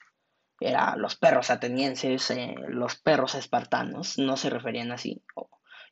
era 0.61 0.97
los 0.97 1.17
perros 1.17 1.51
atenienses 1.51 2.31
eh, 2.31 2.55
los 2.69 2.97
perros 2.97 3.35
espartanos 3.35 4.19
no 4.19 4.37
se 4.37 4.51
referían 4.51 4.93
así 4.93 5.23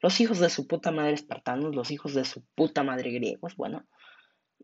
los 0.03 0.21
hijos 0.21 0.39
de 0.39 0.51
su 0.51 0.67
puta 0.67 0.91
madre 0.91 1.15
espartanos 1.15 1.75
los 1.75 1.91
hijos 1.91 2.15
de 2.15 2.25
su 2.25 2.45
puta 2.55 2.83
madre 2.83 3.11
griegos 3.11 3.57
bueno. 3.57 3.87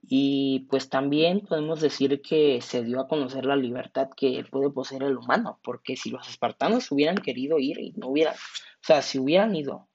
Y 0.05 0.67
pues 0.69 0.89
también 0.89 1.43
podemos 1.43 1.81
decir 1.81 2.23
que 2.23 2.61
se 2.61 2.83
dio 2.83 3.01
a 3.01 3.07
conocer 3.07 3.45
la 3.45 3.55
libertad 3.55 4.09
que 4.17 4.45
puede 4.51 4.71
poseer 4.71 5.05
el 5.05 5.17
humano, 5.17 5.61
porque 5.63 5.97
si 5.97 6.11
los 6.11 6.29
espartanos 6.29 6.91
hubieran 6.91 7.17
querido 7.17 7.59
ir 7.59 7.79
y 7.79 7.93
no 7.93 8.09
hubieran, 8.09 8.35
o 8.35 8.85
sea, 8.85 9.01
si 9.01 9.21
hubieran 9.21 9.55
ido 9.55 9.89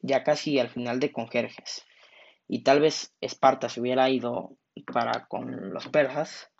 ya 0.00 0.22
casi 0.22 0.58
al 0.58 0.68
final 0.68 1.00
de 1.00 1.12
Conjerjes 1.12 1.86
y 2.46 2.62
tal 2.62 2.80
vez 2.80 3.14
Esparta 3.22 3.70
se 3.70 3.80
hubiera 3.80 4.10
ido 4.10 4.58
para 4.92 5.26
con 5.26 5.72
los 5.72 5.88
persas, 5.88 6.50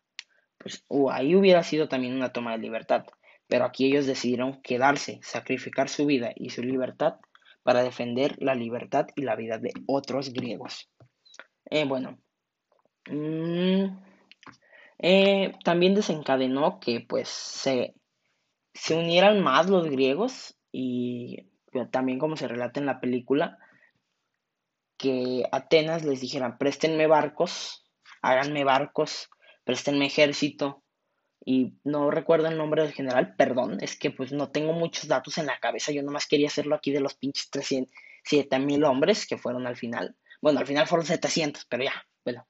pues 0.59 0.85
ahí 1.11 1.35
hubiera 1.35 1.63
sido 1.63 1.89
también 1.89 2.15
una 2.15 2.33
toma 2.33 2.53
de 2.53 2.59
libertad. 2.59 3.05
Pero 3.47 3.65
aquí 3.65 3.87
ellos 3.87 4.07
decidieron 4.07 4.63
quedarse, 4.63 5.21
sacrificar 5.23 5.89
su 5.89 6.07
vida 6.07 6.33
y 6.35 6.51
su 6.51 6.63
libertad 6.63 7.17
para 7.63 7.83
defender 7.83 8.37
la 8.39 8.55
libertad 8.55 9.07
y 9.17 9.23
la 9.23 9.37
vida 9.37 9.59
de 9.59 9.73
otros 9.87 10.33
griegos. 10.33 10.91
Eh, 11.71 11.85
bueno, 11.85 12.19
mm, 13.11 13.85
eh, 14.99 15.53
también 15.65 15.95
desencadenó 15.95 16.79
que 16.81 17.05
pues 17.07 17.29
se, 17.29 17.95
se 18.73 18.97
unieran 18.97 19.43
más 19.43 19.69
los 19.69 19.89
griegos 19.91 20.57
y 20.73 21.49
también 21.91 22.19
como 22.19 22.37
se 22.37 22.49
relata 22.49 22.81
en 22.81 22.87
la 22.87 23.01
película, 23.01 23.59
que 24.97 25.45
Atenas 25.51 26.05
les 26.05 26.21
dijera, 26.21 26.57
préstenme 26.59 27.07
barcos, 27.07 27.85
háganme 28.23 28.65
barcos, 28.65 29.29
préstenme 29.65 30.07
ejército, 30.07 30.83
y 31.45 31.75
no 31.85 32.11
recuerdo 32.11 32.49
el 32.49 32.57
nombre 32.57 32.83
del 32.83 32.93
general, 32.93 33.35
perdón, 33.37 33.79
es 33.83 33.99
que 33.99 34.11
pues 34.11 34.33
no 34.33 34.51
tengo 34.51 34.73
muchos 34.73 35.09
datos 35.09 35.37
en 35.39 35.47
la 35.47 35.61
cabeza, 35.61 35.93
yo 35.93 36.03
nomás 36.03 36.27
quería 36.27 36.49
hacerlo 36.49 36.75
aquí 36.75 36.91
de 36.91 37.01
los 37.01 37.15
pinches 37.15 37.51
300, 37.51 37.93
mil 38.61 38.85
hombres 38.85 39.27
que 39.27 39.37
fueron 39.37 39.67
al 39.67 39.77
final, 39.77 40.17
bueno, 40.41 40.61
al 40.61 40.67
final 40.67 40.87
fueron 40.87 41.07
700, 41.07 41.67
pero 41.67 41.85
ya, 41.85 42.07
bueno. 42.25 42.47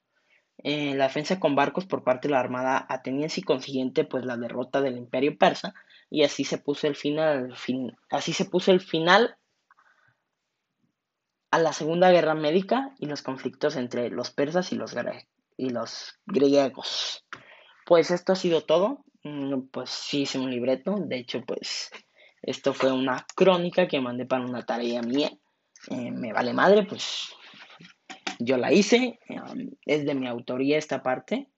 Eh, 0.63 0.95
la 0.95 1.07
defensa 1.07 1.37
con 1.37 1.53
barcos 1.53 1.85
por 1.85 2.05
parte 2.05 2.29
de 2.29 2.33
la 2.33 2.39
armada 2.39 2.85
ateniense 2.87 3.41
y 3.41 3.43
consiguiente 3.43 4.05
pues 4.05 4.23
la 4.23 4.37
derrota 4.37 4.79
del 4.79 4.97
imperio 4.97 5.37
persa 5.37 5.73
y 6.09 6.23
así 6.23 6.45
se 6.45 6.57
puso 6.57 6.87
el 6.87 6.95
final, 6.95 7.57
fin, 7.57 7.91
así 8.09 8.31
se 8.31 8.45
puso 8.45 8.71
el 8.71 8.79
final 8.79 9.37
a 11.51 11.59
la 11.59 11.73
Segunda 11.73 12.09
Guerra 12.09 12.35
Médica 12.35 12.95
y 12.99 13.05
los 13.05 13.21
conflictos 13.21 13.75
entre 13.75 14.09
los 14.09 14.31
persas 14.31 14.71
y 14.71 14.75
los, 14.75 14.93
y 15.57 15.69
los 15.69 16.19
griegos. 16.25 17.25
Pues 17.85 18.11
esto 18.11 18.33
ha 18.33 18.35
sido 18.35 18.61
todo. 18.61 19.05
Mm, 19.23 19.67
pues 19.71 19.89
sí 19.89 20.21
hice 20.21 20.39
un 20.39 20.51
libreto. 20.51 20.95
De 20.99 21.17
hecho, 21.17 21.41
pues 21.41 21.91
esto 22.41 22.73
fue 22.73 22.91
una 22.91 23.25
crónica 23.35 23.87
que 23.87 24.01
mandé 24.01 24.25
para 24.25 24.45
una 24.45 24.65
tarea 24.65 25.01
mía. 25.01 25.31
Eh, 25.89 26.11
me 26.11 26.33
vale 26.33 26.53
madre, 26.53 26.83
pues 26.83 27.29
yo 28.39 28.57
la 28.57 28.71
hice. 28.71 29.19
Um, 29.29 29.71
es 29.85 30.05
de 30.05 30.15
mi 30.15 30.27
autoría 30.27 30.77
esta 30.77 31.01
parte. 31.01 31.49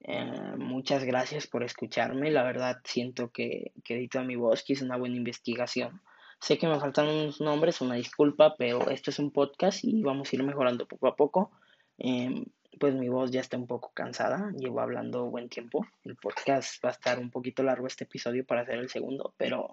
Eh, 0.00 0.56
muchas 0.56 1.04
gracias 1.04 1.46
por 1.46 1.62
escucharme. 1.64 2.30
La 2.30 2.42
verdad 2.44 2.80
siento 2.84 3.30
que, 3.30 3.72
que 3.84 3.96
edito 3.96 4.20
a 4.20 4.24
mi 4.24 4.36
voz, 4.36 4.64
que 4.64 4.72
hice 4.74 4.84
una 4.84 4.96
buena 4.96 5.16
investigación. 5.16 6.00
Sé 6.40 6.56
que 6.56 6.68
me 6.68 6.78
faltan 6.78 7.08
unos 7.08 7.40
nombres, 7.40 7.80
una 7.80 7.96
disculpa, 7.96 8.54
pero 8.56 8.90
esto 8.90 9.10
es 9.10 9.18
un 9.18 9.32
podcast 9.32 9.80
y 9.82 10.02
vamos 10.02 10.32
a 10.32 10.36
ir 10.36 10.44
mejorando 10.44 10.86
poco 10.86 11.08
a 11.08 11.16
poco. 11.16 11.50
Em, 11.98 12.44
pues 12.78 12.94
mi 12.94 13.08
voz 13.08 13.30
ya 13.30 13.40
está 13.40 13.56
un 13.56 13.66
poco 13.66 13.92
cansada, 13.92 14.52
llevo 14.56 14.80
hablando 14.80 15.30
buen 15.30 15.48
tiempo. 15.48 15.86
El 16.04 16.16
podcast 16.16 16.82
va 16.84 16.90
a 16.90 16.92
estar 16.92 17.18
un 17.18 17.30
poquito 17.30 17.62
largo 17.62 17.86
este 17.86 18.04
episodio 18.04 18.44
para 18.46 18.62
hacer 18.62 18.78
el 18.78 18.88
segundo, 18.88 19.34
pero 19.36 19.70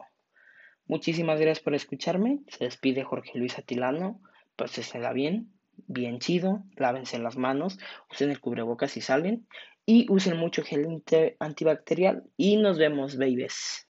muchísimas 0.87 1.39
gracias 1.39 1.63
por 1.63 1.75
escucharme. 1.75 2.39
Se 2.47 2.65
despide 2.65 3.03
Jorge 3.03 3.37
Luis 3.37 3.57
Atilano, 3.57 4.21
pues 4.55 4.71
se 4.71 4.99
da 4.99 5.13
bien, 5.13 5.51
bien 5.87 6.19
chido, 6.19 6.63
lávense 6.75 7.19
las 7.19 7.37
manos, 7.37 7.77
usen 8.11 8.31
el 8.31 8.39
cubrebocas 8.39 8.91
si 8.91 9.01
salen 9.01 9.47
y 9.85 10.11
usen 10.11 10.37
mucho 10.37 10.63
gel 10.63 11.03
antibacterial 11.39 12.23
y 12.37 12.57
nos 12.57 12.77
vemos, 12.77 13.17
babies. 13.17 13.87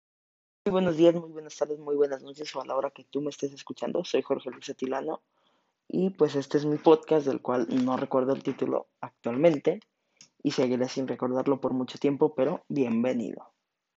Muy 0.65 0.71
buenos 0.71 0.97
días, 0.97 1.15
muy 1.15 1.31
buenas 1.31 1.55
tardes, 1.55 1.79
muy 1.79 1.95
buenas 1.95 2.21
noches 2.21 2.55
o 2.55 2.61
a 2.61 2.65
la 2.65 2.75
hora 2.75 2.91
que 2.91 3.05
tú 3.05 3.21
me 3.21 3.29
estés 3.29 3.53
escuchando. 3.53 4.03
Soy 4.03 4.21
Jorge 4.21 4.51
Luis 4.51 4.69
Atilano 4.69 5.23
y 5.89 6.11
pues 6.11 6.35
este 6.35 6.59
es 6.59 6.65
mi 6.65 6.77
podcast 6.77 7.25
del 7.25 7.41
cual 7.41 7.67
no 7.83 7.97
recuerdo 7.97 8.33
el 8.33 8.43
título 8.43 8.87
actualmente 9.01 9.79
y 10.43 10.51
seguiré 10.51 10.87
sin 10.87 11.07
recordarlo 11.07 11.59
por 11.59 11.73
mucho 11.73 11.97
tiempo, 11.97 12.35
pero 12.35 12.63
bienvenido. 12.69 13.48